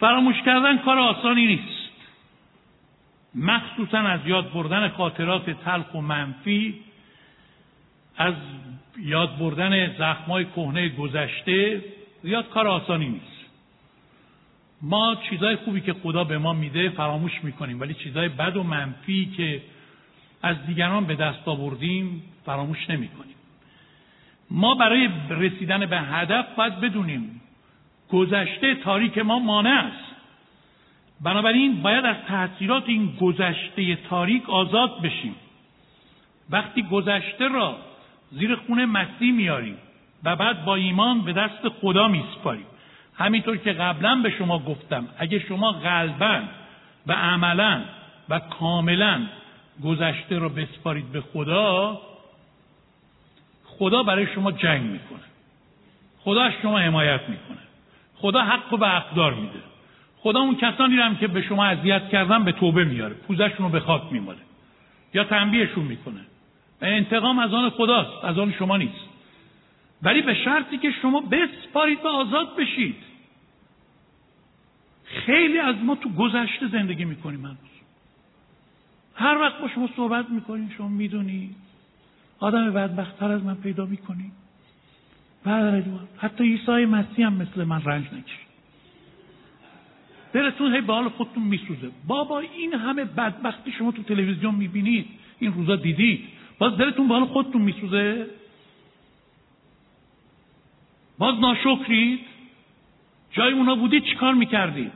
فراموش 0.00 0.42
کردن 0.42 0.78
کار 0.78 0.98
آسانی 0.98 1.46
نیست. 1.46 1.88
مخصوصا 3.34 3.98
از 3.98 4.20
یاد 4.26 4.52
بردن 4.52 4.88
خاطرات 4.88 5.50
تلخ 5.50 5.94
و 5.94 6.00
منفی 6.00 6.74
از 8.16 8.34
یاد 8.98 9.38
بردن 9.38 9.96
زخمای 9.96 10.44
کهنه 10.44 10.88
گذشته 10.88 11.84
زیاد 12.22 12.48
کار 12.48 12.68
آسانی 12.68 13.08
نیست. 13.08 13.37
ما 14.82 15.16
چیزای 15.30 15.56
خوبی 15.56 15.80
که 15.80 15.92
خدا 15.92 16.24
به 16.24 16.38
ما 16.38 16.52
میده 16.52 16.88
فراموش 16.88 17.44
می‌کنیم 17.44 17.80
ولی 17.80 17.94
چیزای 17.94 18.28
بد 18.28 18.56
و 18.56 18.62
منفی 18.62 19.26
که 19.36 19.62
از 20.42 20.66
دیگران 20.66 21.04
به 21.04 21.14
دست 21.14 21.48
آوردیم 21.48 22.22
فراموش 22.46 22.90
نمی‌کنیم. 22.90 23.34
ما 24.50 24.74
برای 24.74 25.08
رسیدن 25.30 25.86
به 25.86 26.00
هدف 26.00 26.46
باید 26.56 26.80
بدونیم 26.80 27.40
گذشته 28.08 28.74
تاریک 28.74 29.18
ما 29.18 29.38
مانع 29.38 29.84
است. 29.84 30.16
بنابراین 31.20 31.82
باید 31.82 32.04
از 32.04 32.16
تاثیرات 32.28 32.88
این 32.88 33.16
گذشته 33.20 33.96
تاریک 33.96 34.50
آزاد 34.50 35.02
بشیم. 35.02 35.34
وقتی 36.50 36.82
گذشته 36.82 37.48
را 37.48 37.76
زیر 38.30 38.56
خون 38.56 38.84
مسیح 38.84 39.32
میاریم 39.32 39.76
و 40.24 40.36
بعد 40.36 40.64
با 40.64 40.74
ایمان 40.74 41.22
به 41.22 41.32
دست 41.32 41.68
خدا 41.68 42.08
میسپاریم. 42.08 42.66
همینطور 43.18 43.56
که 43.56 43.72
قبلا 43.72 44.14
به 44.14 44.30
شما 44.30 44.58
گفتم 44.58 45.08
اگه 45.18 45.38
شما 45.38 45.72
قلبا 45.72 46.40
و 47.06 47.12
عملا 47.12 47.80
و 48.28 48.38
کاملا 48.38 49.20
گذشته 49.84 50.38
رو 50.38 50.48
بسپارید 50.48 51.12
به 51.12 51.20
خدا 51.20 52.00
خدا 53.64 54.02
برای 54.02 54.26
شما 54.34 54.52
جنگ 54.52 54.82
می‌کنه. 54.82 55.18
خدا 56.20 56.42
از 56.42 56.52
شما 56.62 56.78
حمایت 56.78 57.20
می‌کنه. 57.28 57.58
خدا 58.16 58.42
حق 58.42 58.72
و 58.72 58.76
به 58.76 58.96
اقدار 58.96 59.34
میده. 59.34 59.58
خدا 60.18 60.40
اون 60.40 60.56
کسانی 60.56 60.96
رو 60.96 61.02
هم 61.02 61.16
که 61.16 61.26
به 61.26 61.42
شما 61.42 61.64
اذیت 61.64 62.08
کردن 62.08 62.44
به 62.44 62.52
توبه 62.52 62.84
میاره 62.84 63.14
پوزشون 63.14 63.66
رو 63.66 63.68
به 63.68 63.80
خاک 63.80 64.02
میماله. 64.10 64.38
یا 65.14 65.24
تنبیهشون 65.24 65.84
می‌کنه. 65.84 66.20
و 66.82 66.84
انتقام 66.84 67.38
از 67.38 67.54
آن 67.54 67.70
خداست 67.70 68.24
از 68.24 68.38
آن 68.38 68.52
شما 68.52 68.76
نیست. 68.76 69.08
ولی 70.02 70.22
به 70.22 70.34
شرطی 70.34 70.78
که 70.78 70.90
شما 71.02 71.20
بسپارید 71.20 72.04
و 72.04 72.08
آزاد 72.08 72.56
بشید. 72.56 73.07
خیلی 75.08 75.58
از 75.58 75.76
ما 75.76 75.94
تو 75.94 76.08
گذشته 76.08 76.68
زندگی 76.68 77.04
می‌کنیم 77.04 77.44
هنوز. 77.44 77.56
هر 79.14 79.38
وقت 79.38 79.60
با 79.60 79.68
شما 79.68 79.88
صحبت 79.96 80.30
می‌کنیم 80.30 80.70
شما 80.76 80.88
می‌دونی 80.88 81.54
آدم 82.38 82.70
بدبختتر 82.72 83.32
از 83.32 83.42
من 83.42 83.54
پیدا 83.54 83.86
می‌کنی. 83.86 84.32
حتی 86.16 86.44
عیسی 86.44 86.84
مسیح 86.84 87.26
هم 87.26 87.32
مثل 87.32 87.64
من 87.64 87.82
رنج 87.84 88.04
نکشید. 88.04 88.48
دلتون 90.32 90.74
هی 90.74 90.80
به 90.80 90.92
حال 90.92 91.08
خودتون 91.08 91.42
میسوزه. 91.42 91.90
بابا 92.06 92.38
این 92.38 92.74
همه 92.74 93.04
بدبختی 93.04 93.72
شما 93.72 93.92
تو 93.92 94.02
تلویزیون 94.02 94.54
می‌بینید. 94.54 95.06
این 95.38 95.52
روزا 95.52 95.76
دیدید. 95.76 96.24
باز 96.58 96.76
دلتون 96.76 97.08
به 97.08 97.14
حال 97.14 97.24
خودتون 97.24 97.62
میسوزه. 97.62 98.26
باز 101.18 101.38
ناشکرید. 101.40 102.20
جای 103.38 103.52
اونا 103.52 103.74
بودید 103.74 104.04
چیکار 104.04 104.34
می‌کردید؟ 104.34 104.92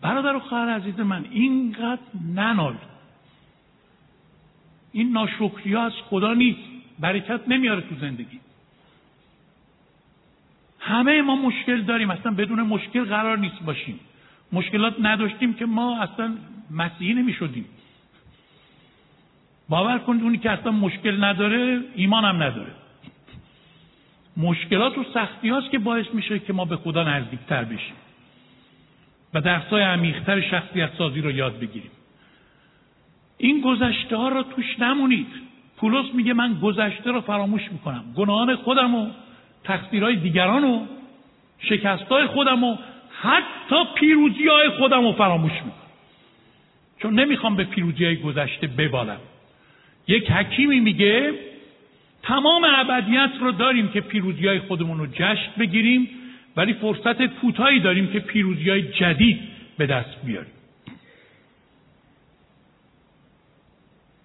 برادر 0.00 0.36
و 0.36 0.40
خواهر 0.40 0.68
عزیز 0.68 1.00
من 1.00 1.24
اینقدر 1.30 2.02
ننال. 2.34 2.74
این 4.92 5.12
ناشکری 5.12 5.76
از 5.76 5.92
خدا 5.92 6.34
نیست. 6.34 6.58
برکت 6.98 7.40
نمیاره 7.48 7.80
تو 7.80 7.94
زندگی. 8.00 8.40
همه 10.80 11.22
ما 11.22 11.36
مشکل 11.36 11.82
داریم. 11.82 12.10
اصلا 12.10 12.32
بدون 12.32 12.62
مشکل 12.62 13.04
قرار 13.04 13.38
نیست 13.38 13.62
باشیم. 13.62 14.00
مشکلات 14.52 14.94
نداشتیم 15.00 15.54
که 15.54 15.66
ما 15.66 16.00
اصلا 16.00 16.36
مسیحی 16.70 17.14
نمی 17.14 17.32
شدیم 17.32 17.64
باور 19.68 19.98
کنید 19.98 20.22
اونی 20.22 20.38
که 20.38 20.50
اصلا 20.50 20.72
مشکل 20.72 21.24
نداره 21.24 21.80
ایمان 21.94 22.24
هم 22.24 22.42
نداره. 22.42 22.81
مشکلات 24.36 24.98
و 24.98 25.04
سختی 25.14 25.48
هاست 25.48 25.70
که 25.70 25.78
باعث 25.78 26.06
میشه 26.12 26.38
که 26.38 26.52
ما 26.52 26.64
به 26.64 26.76
خدا 26.76 27.04
نزدیکتر 27.04 27.64
بشیم. 27.64 27.94
و 29.34 29.40
درسای 29.40 29.82
عمیقتر 29.82 30.40
شخصیت 30.40 30.90
سازی 30.98 31.20
رو 31.20 31.30
یاد 31.30 31.58
بگیریم. 31.58 31.90
این 33.38 33.60
گذشته 33.60 34.16
ها 34.16 34.28
رو 34.28 34.42
توش 34.42 34.78
نمونید. 34.78 35.26
پولس 35.76 36.14
میگه 36.14 36.32
من 36.32 36.54
گذشته 36.62 37.10
رو 37.10 37.20
فراموش 37.20 37.72
می‌کنم. 37.72 38.04
گناهان 38.16 38.56
خودم 38.56 38.94
و 38.94 39.10
تقصیرهای 39.64 40.16
دیگران 40.16 40.64
و 40.64 40.86
شکستهای 41.58 42.26
خودم 42.26 42.64
و 42.64 42.76
حتی 43.20 43.84
پیروزی 43.94 44.48
های 44.48 44.68
خودم 44.68 45.02
رو 45.02 45.12
فراموش 45.12 45.52
می‌کنم. 45.52 45.72
چون 47.02 47.20
نمی‌خوام 47.20 47.56
به 47.56 47.64
پیروزی 47.64 48.04
های 48.04 48.16
گذشته 48.16 48.66
ببالم. 48.66 49.20
یک 50.08 50.30
حکیمی 50.30 50.80
میگه 50.80 51.34
تمام 52.22 52.64
ابدیت 52.64 53.30
رو 53.40 53.52
داریم 53.52 53.88
که 53.88 54.00
پیروزی 54.00 54.48
های 54.48 54.58
خودمون 54.58 54.98
رو 54.98 55.06
جشن 55.06 55.50
بگیریم 55.58 56.08
ولی 56.56 56.74
فرصت 56.74 57.26
کوتاهی 57.26 57.80
داریم 57.80 58.06
که 58.06 58.20
پیروزی 58.20 58.70
های 58.70 58.82
جدید 58.82 59.40
به 59.78 59.86
دست 59.86 60.22
بیاریم. 60.24 60.52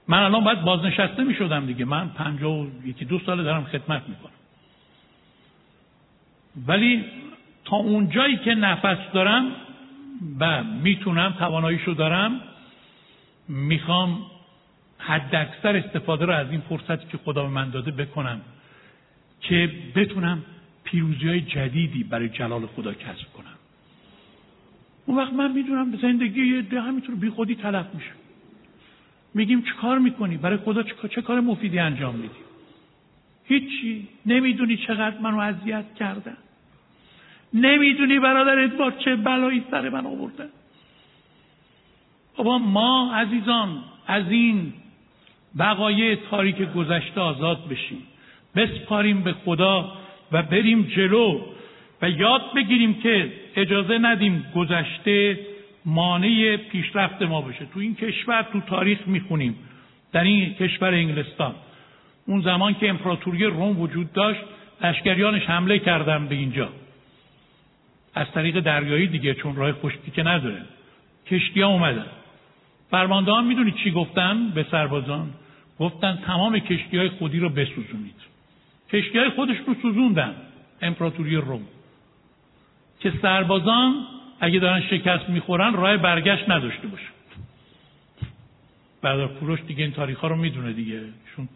من 0.08 0.24
الان 0.24 0.44
باید 0.44 0.62
بازنشسته 0.62 1.24
می 1.24 1.36
شدم 1.36 1.66
دیگه. 1.66 1.86
من 1.86 2.10
پنجاه 2.10 2.60
و 2.60 2.68
یکی 2.86 3.06
دو 3.06 3.20
ساله 3.20 3.44
دارم 3.44 3.64
خدمت 3.64 4.02
می‌کنم. 4.10 4.32
ولی 6.68 7.06
تا 7.66 7.76
اونجایی 7.76 8.38
که 8.38 8.56
نفس 8.56 8.98
دارم 9.14 9.52
و 10.40 10.64
می‌تونم 10.64 11.36
تواناییشو 11.40 11.92
دارم 11.92 12.42
می‌خوام 13.48 14.26
حد 14.98 15.36
اکثر 15.36 15.76
استفاده 15.76 16.26
رو 16.26 16.34
از 16.34 16.52
این 16.52 16.62
فرصتی 16.62 17.08
که 17.12 17.18
خدا 17.18 17.44
به 17.44 17.50
من 17.50 17.70
داده 17.70 17.92
بکنم 17.92 18.42
که 19.42 19.72
بتونم 19.96 20.44
پیروزی 20.84 21.28
های 21.28 21.42
جدیدی 21.42 22.04
برای 22.04 22.30
جلال 22.30 22.66
خدا 22.66 22.94
کسب 22.94 23.34
کنم. 23.34 23.58
اون 25.06 25.18
وقت 25.18 25.34
من 25.34 25.52
می‌دونم 25.52 25.98
زندگی 26.02 26.66
یه 26.72 26.82
همینطور 26.82 27.16
بی 27.16 27.30
خودی 27.30 27.56
تلف 27.56 27.86
میشه. 27.94 28.12
میگیم 29.34 29.62
چه 29.62 29.72
کار 29.82 30.00
می‌کنی؟ 30.00 30.38
برای 30.38 30.58
خدا 30.58 30.84
چه 30.84 31.22
کار 31.22 31.40
مفیدی 31.40 31.80
انجام 31.80 32.16
میدی؟ 32.16 32.36
هیچی. 33.46 34.08
نمی‌دونی 34.26 34.78
چقدر 34.78 35.20
منو 35.20 35.40
اذیت 35.40 35.86
کردن 35.96 36.38
نمی‌دونی 37.54 38.20
برادر 38.20 38.60
ادوار 38.60 38.92
چه 38.92 39.16
بلایی 39.16 39.64
سر 39.72 39.90
من 39.90 40.06
آوردن 40.06 40.50
بابا 42.38 42.58
ما 42.58 43.14
عزیزان 43.16 43.84
از 44.08 44.32
این 44.32 44.74
بقایع 45.60 46.16
تاریک 46.16 46.62
گذشته 46.62 47.22
آزاد 47.22 47.68
بشیم. 47.70 48.04
بسپاریم 48.56 49.24
به 49.24 49.34
خدا 49.34 49.92
و 50.32 50.44
بریم 50.44 50.82
جلو 50.84 51.42
و 52.02 52.10
یاد 52.10 52.42
بگیریم 52.56 52.94
که 52.94 53.32
اجازه 53.56 53.98
ندیم 53.98 54.46
گذشته 54.56 55.40
مانع 55.86 56.58
پیشرفت 56.58 57.22
ما 57.22 57.42
باشه 57.42 57.66
تو 57.74 57.80
این 57.80 57.96
کشور 57.96 58.42
تو 58.54 58.62
تاریخ 58.62 59.00
می‌خونیم. 59.06 59.56
در 60.12 60.24
این 60.24 60.54
کشور 60.54 60.94
انگلستان. 60.94 61.56
اون 62.26 62.42
زمان 62.42 62.74
که 62.74 62.90
امپراتوری 62.90 63.46
روم 63.46 63.82
وجود 63.82 64.14
داشت 64.14 64.42
لشکریانش 64.84 65.46
حمله 65.46 65.80
کردن 65.80 66.28
به 66.28 66.36
اینجا. 66.36 66.70
از 68.16 68.32
طریق 68.32 68.60
دریایی 68.60 69.08
دیگه 69.08 69.34
چون 69.34 69.56
راه 69.56 69.72
خشکی 69.72 70.12
که 70.12 70.24
نداره. 70.24 70.62
کشتی 71.28 71.62
ها 71.62 71.70
اومدن. 71.70 72.06
فرمانده 72.92 73.32
ها 73.32 73.42
می‌دونید 73.42 73.76
چی 73.76 73.92
گفتن؟ 73.92 74.50
به 74.50 74.66
سربازان 74.72 75.30
گفتن 75.80 76.20
تمام 76.26 76.60
کشتی 76.60 76.98
های 76.98 77.10
خودی 77.10 77.40
رو 77.40 77.50
بسوزونید. 77.50 78.16
کشتی 78.90 79.18
های 79.18 79.30
خودش 79.30 79.58
رو 79.68 79.76
سوزوندن. 79.82 80.36
امپراتوری 80.82 81.36
روم. 81.36 81.62
که 83.00 83.14
سربازان 83.22 84.06
اگه 84.40 84.60
دارن 84.60 84.82
شکست 84.82 85.30
می‌خورن 85.30 85.74
راه 85.74 85.98
برگشت 85.98 86.50
نداشته 86.50 86.88
باشن 86.88 87.18
بردار 89.02 89.28
کوروش 89.28 89.60
دیگه 89.68 89.84
این 89.84 89.94
تاریخ 89.94 90.20
ها 90.20 90.28
رو 90.28 90.36
می‌دونه 90.36 90.74
دیگه. 90.74 91.02
چون 91.36 91.50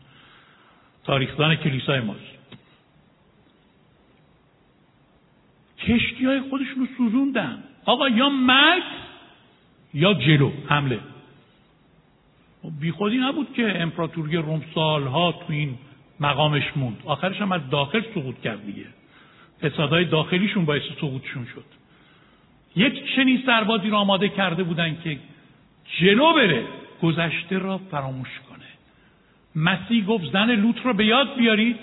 تاریخدان 1.03 1.55
کلیسای 1.55 1.99
ماست. 1.99 2.21
کشتی 5.77 6.25
های 6.25 6.41
خودشون 6.41 6.75
رو 6.79 6.87
سوزوندن. 6.97 7.63
آقا 7.85 8.09
یا 8.09 8.29
مرگ 8.29 8.83
یا 9.93 10.13
جلو. 10.13 10.51
حمله. 10.67 10.99
بی 12.81 12.91
خودی 12.91 13.17
نبود 13.17 13.53
که 13.53 13.81
امپراتوری 13.81 14.37
روم 14.37 14.61
سالها 14.75 15.31
تو 15.31 15.53
این 15.53 15.77
مقامش 16.19 16.63
موند. 16.75 16.97
آخرش 17.05 17.41
هم 17.41 17.51
از 17.51 17.69
داخل 17.69 18.01
سقوط 18.15 18.41
کرد 18.41 18.65
دیگه. 18.65 18.85
فسادهای 19.61 20.05
داخلیشون 20.05 20.65
باعث 20.65 20.81
سقوطشون 21.01 21.45
شد. 21.45 21.65
یک 22.75 23.15
چنین 23.15 23.43
سربازی 23.45 23.89
رو 23.89 23.97
آماده 23.97 24.29
کرده 24.29 24.63
بودن 24.63 24.97
که 25.03 25.17
جلو 25.99 26.33
بره 26.33 26.63
گذشته 27.01 27.57
را 27.57 27.77
فراموش 27.77 28.29
کنه. 28.49 28.65
مسیح 29.55 30.05
گفت 30.05 30.31
زن 30.33 30.51
لوط 30.51 30.75
رو 30.83 30.93
به 30.93 31.05
یاد 31.05 31.35
بیارید. 31.35 31.75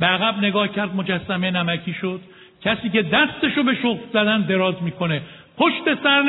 به 0.00 0.06
عقب 0.06 0.38
نگاه 0.38 0.68
کرد 0.68 0.96
مجسمه 0.96 1.50
نمکی 1.50 1.92
شد. 1.92 2.20
کسی 2.62 2.88
که 2.88 3.02
دستشو 3.02 3.62
به 3.62 3.74
شخص 3.74 4.12
زدن 4.12 4.40
دراز 4.40 4.82
می‌کنه. 4.82 5.22
پشت 5.58 6.02
سر 6.02 6.22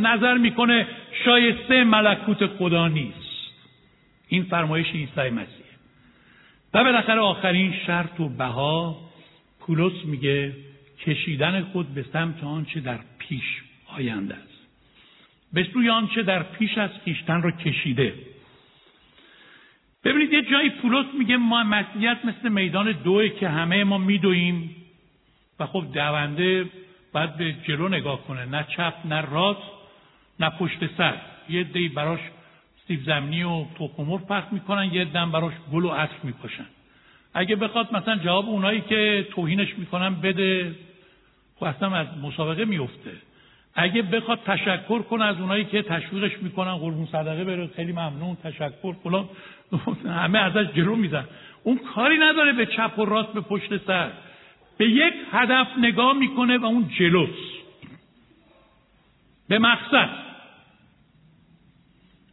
نظر 0.00 0.38
می‌کنه 0.38 0.86
شایسته 1.24 1.84
ملکوت 1.84 2.46
خدا 2.46 2.88
نیست. 2.88 3.28
این 4.28 4.42
فرمایش 4.42 4.86
عیسی 4.86 5.30
مسیح. 5.30 5.68
و 6.74 6.84
بالاخره 6.84 7.20
آخرین 7.20 7.74
شرط 7.86 8.20
و 8.20 8.28
بها 8.28 8.96
پولس 9.60 10.04
میگه 10.04 10.52
کشیدن 11.00 11.62
خود 11.62 11.94
به 11.94 12.04
سمت 12.12 12.44
آنچه 12.44 12.80
در 12.80 12.98
پیش 13.18 13.62
آینده 13.96 14.34
است. 14.34 14.68
به 15.52 15.66
سوی 15.72 15.90
آنچه 15.90 16.22
در 16.22 16.42
پیش 16.42 16.78
از 16.78 16.90
خیشتن 17.04 17.42
رو 17.42 17.50
کشیده. 17.50 18.14
ببینید 20.04 20.32
یه 20.32 20.42
جایی 20.42 20.70
پولس 20.70 21.06
میگه 21.18 21.36
ما 21.36 21.64
مسیحیت 21.64 22.18
مثل 22.24 22.48
میدان 22.48 22.92
دوه 22.92 23.28
که 23.28 23.48
همه 23.48 23.84
ما 23.84 23.98
میدویم 23.98 24.76
و 25.60 25.66
خب 25.66 25.84
دونده 25.94 26.66
باید 27.12 27.36
به 27.36 27.52
جلو 27.52 27.88
نگاه 27.88 28.22
کنه. 28.22 28.44
نه 28.44 28.66
چپ 28.76 28.94
نه 29.04 29.20
راست 29.20 29.60
نه 30.40 30.50
پشت 30.50 30.96
سر. 30.96 31.14
یه 31.48 31.64
دی 31.64 31.88
براش 31.88 32.20
سیب 32.88 33.02
زمینی 33.02 33.42
و 33.42 33.64
تخم 33.78 34.18
پخت 34.18 34.52
می‌کنن 34.52 34.90
یه 34.92 35.04
دم 35.04 35.32
براش 35.32 35.52
گل 35.72 35.84
و 35.84 35.88
عطر 35.88 36.14
میپاشن 36.22 36.66
اگه 37.34 37.56
بخواد 37.56 37.96
مثلا 37.96 38.16
جواب 38.16 38.48
اونایی 38.48 38.80
که 38.80 39.26
توهینش 39.30 39.78
می‌کنن 39.78 40.14
بده 40.14 40.74
خب 41.56 41.64
اصلا 41.64 41.96
از 41.96 42.06
مسابقه 42.22 42.64
میفته 42.64 43.10
اگه 43.74 44.02
بخواد 44.02 44.38
تشکر 44.46 45.02
کنه 45.02 45.24
از 45.24 45.40
اونایی 45.40 45.64
که 45.64 45.82
تشویقش 45.82 46.42
می‌کنن 46.42 46.76
قربون 46.76 47.06
صدقه 47.06 47.44
بره 47.44 47.66
خیلی 47.76 47.92
ممنون 47.92 48.36
تشکر 48.44 48.92
فلان. 49.04 49.28
همه 50.22 50.38
ازش 50.38 50.66
جلو 50.74 50.96
میزن 50.96 51.24
اون 51.62 51.80
کاری 51.94 52.18
نداره 52.18 52.52
به 52.52 52.66
چپ 52.66 52.98
و 52.98 53.04
راست 53.04 53.32
به 53.32 53.40
پشت 53.40 53.86
سر. 53.86 54.10
به 54.78 54.90
یک 54.90 55.14
هدف 55.32 55.66
نگاه 55.78 56.12
می‌کنه 56.12 56.58
و 56.58 56.64
اون 56.64 56.88
جلوست 56.98 57.58
به 59.48 59.58
مقصد. 59.58 60.08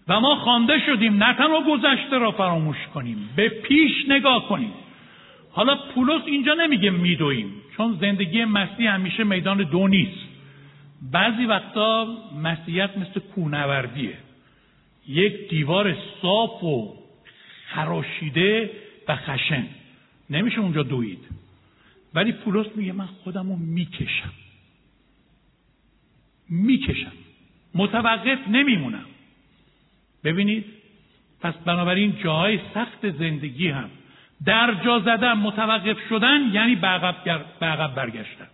و 0.08 0.20
ما 0.20 0.36
خوانده 0.36 0.86
شدیم 0.86 1.24
نه 1.24 1.34
تنها 1.34 1.62
گذشته 1.62 2.18
را 2.18 2.32
فراموش 2.32 2.78
کنیم 2.94 3.30
به 3.36 3.50
پیش 3.50 3.92
نگاه 4.08 4.50
کنیم. 4.50 4.74
حالا 5.52 5.76
پولس 5.76 6.22
اینجا 6.26 6.54
نمیگه 6.54 6.90
میدویم 6.90 7.54
چون 7.78 7.98
زندگی 8.02 8.46
مسیح 8.46 8.94
همیشه 8.94 9.24
میدان 9.24 9.58
دو 9.58 9.88
نیست. 9.88 10.26
بعضی 11.12 11.46
وقتا 11.46 12.18
مسیحیت 12.44 12.98
مثل 12.98 13.20
کونوردیه 13.20 14.18
یک 15.08 15.50
دیوار 15.50 15.98
صاف 16.22 16.64
و 16.64 16.94
خراشیده 17.68 18.72
و 19.08 19.16
خشن. 19.16 19.68
نمیشه 20.30 20.60
اونجا 20.60 20.84
دوید. 20.84 21.20
ولی 22.16 22.32
پولس 22.32 22.68
میگه 22.76 22.94
من 22.94 23.06
خودم 23.06 23.50
رو 23.50 23.56
می‌کشم. 23.56 24.34
می‌کشم. 26.50 27.12
متوقف 27.76 28.48
نمیمونم. 28.48 29.06
ببینید 30.24 30.66
پس 31.42 31.54
بنابراین 31.54 32.16
جاهای 32.24 32.60
سخت 32.74 33.10
زندگی 33.10 33.68
هم 33.68 33.90
در 34.46 34.74
جا 34.86 35.00
زدن 35.00 35.34
متوقف 35.34 35.98
شدن 36.10 36.50
یعنی 36.54 36.76
به 36.76 36.88
عقب 36.88 37.96
برگشتن. 37.96 38.48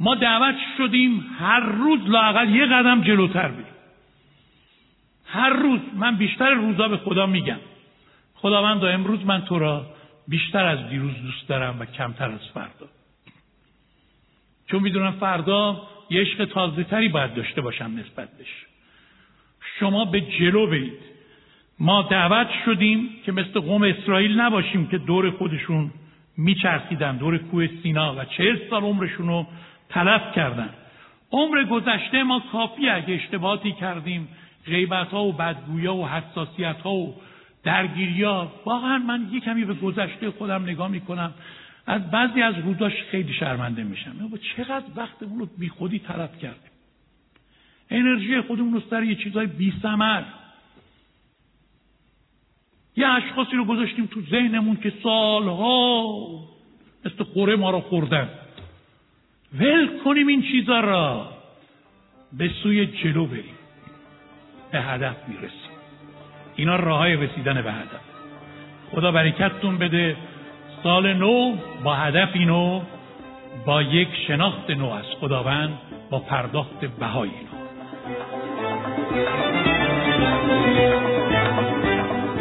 ما 0.00 0.14
دعوت 0.14 0.54
شدیم 0.78 1.26
هر 1.38 1.60
روز 1.60 2.00
لاقل 2.08 2.54
یه 2.54 2.66
قدم 2.66 3.02
جلوتر 3.02 3.48
بریم. 3.48 3.64
هر 5.26 5.50
روز 5.50 5.80
من 5.94 6.16
بیشتر 6.16 6.50
روزا 6.50 6.88
به 6.88 6.96
خدا 6.96 7.26
میگم. 7.26 7.60
خداوند 8.34 8.84
امروز 8.84 9.24
من 9.24 9.44
تو 9.44 9.58
را 9.58 9.86
بیشتر 10.28 10.66
از 10.66 10.88
دیروز 10.88 11.14
دوست 11.22 11.48
دارم 11.48 11.80
و 11.80 11.84
کمتر 11.84 12.30
از 12.30 12.48
فردا. 12.54 12.88
چون 14.70 14.82
می‌دونم 14.82 15.12
فردا 15.12 15.82
یه 16.10 16.20
عشق 16.20 16.44
تازه 16.44 16.84
تری 16.84 17.08
باید 17.08 17.34
داشته 17.34 17.60
باشم 17.60 17.84
نسبت 17.84 18.36
بهش. 18.38 18.66
شما 19.80 20.04
به 20.04 20.20
جلو 20.20 20.66
برید. 20.66 21.18
ما 21.80 22.02
دعوت 22.02 22.48
شدیم 22.64 23.08
که 23.26 23.32
مثل 23.32 23.60
قوم 23.60 23.82
اسرائیل 23.82 24.40
نباشیم 24.40 24.86
که 24.86 24.98
دور 24.98 25.30
خودشون 25.30 25.90
میچرخیدن 26.36 27.16
دور 27.16 27.38
کوه 27.38 27.68
سینا 27.82 28.14
و 28.14 28.24
چهل 28.24 28.58
سال 28.70 28.82
عمرشون 28.82 29.26
رو 29.26 29.46
تلف 29.88 30.34
کردن. 30.34 30.70
عمر 31.32 31.64
گذشته 31.64 32.22
ما 32.22 32.42
کافی 32.52 32.88
اگه 32.88 33.14
اشتباهاتی 33.14 33.72
کردیم 33.72 34.28
غیبت 34.66 35.08
ها 35.08 35.24
و 35.24 35.32
بدگویا 35.32 35.94
و 35.94 36.08
حساسیت 36.08 36.80
ها 36.80 36.94
و 36.94 37.14
درگیری 37.62 38.22
ها 38.22 38.52
واقعا 38.64 38.98
من 38.98 39.28
یه 39.32 39.40
کمی 39.40 39.64
به 39.64 39.74
گذشته 39.74 40.30
خودم 40.30 40.62
نگاه 40.62 40.88
می‌کنم. 40.88 41.34
از 41.86 42.10
بعضی 42.10 42.42
از 42.42 42.54
روزاش 42.58 42.92
خیلی 43.10 43.32
شرمنده 43.32 43.84
میشم. 43.84 44.28
با 44.28 44.38
چقدر 44.56 44.86
وقتمون 44.96 45.38
رو 45.38 45.48
بی 45.58 45.68
خودی 45.68 45.98
تلف 45.98 46.38
کردیم. 46.38 46.70
انرژی 47.90 48.40
خودمون 48.40 48.72
رو 48.72 48.80
سر 48.90 49.02
یه 49.02 49.14
چیزای 49.14 49.46
بی 49.46 49.72
سمر 49.82 50.22
یه 52.96 53.08
اشخاصی 53.08 53.56
رو 53.56 53.64
گذاشتیم 53.64 54.06
تو 54.06 54.22
ذهنمون 54.22 54.76
که 54.76 54.92
سالها 55.02 56.04
مثل 57.04 57.24
خوره 57.24 57.56
ما 57.56 57.70
رو 57.70 57.80
خوردن. 57.80 58.28
ول 59.54 59.98
کنیم 60.04 60.26
این 60.26 60.42
چیزا 60.42 60.80
را. 60.80 61.32
به 62.32 62.50
سوی 62.62 62.86
جلو 62.86 63.26
بریم. 63.26 63.58
به 64.72 64.80
هدف 64.80 65.28
می‌رسیم. 65.28 65.67
اینا 66.58 66.76
راه 66.76 66.98
های 66.98 67.16
رسیدن 67.16 67.62
به 67.62 67.72
هدف. 67.72 68.00
خدا 68.92 69.12
برکتتون 69.12 69.78
بده. 69.78 70.16
سال 70.82 71.12
نو 71.12 71.56
با 71.84 71.94
هدفی 71.94 72.44
نو 72.44 72.80
با 73.66 73.82
یک 73.82 74.08
شناخت 74.26 74.70
نو 74.70 74.90
از 74.90 75.04
خداوند 75.20 75.78
با 76.10 76.18
پرداخت 76.18 76.84
بهای 77.00 77.28
نو. 77.28 77.58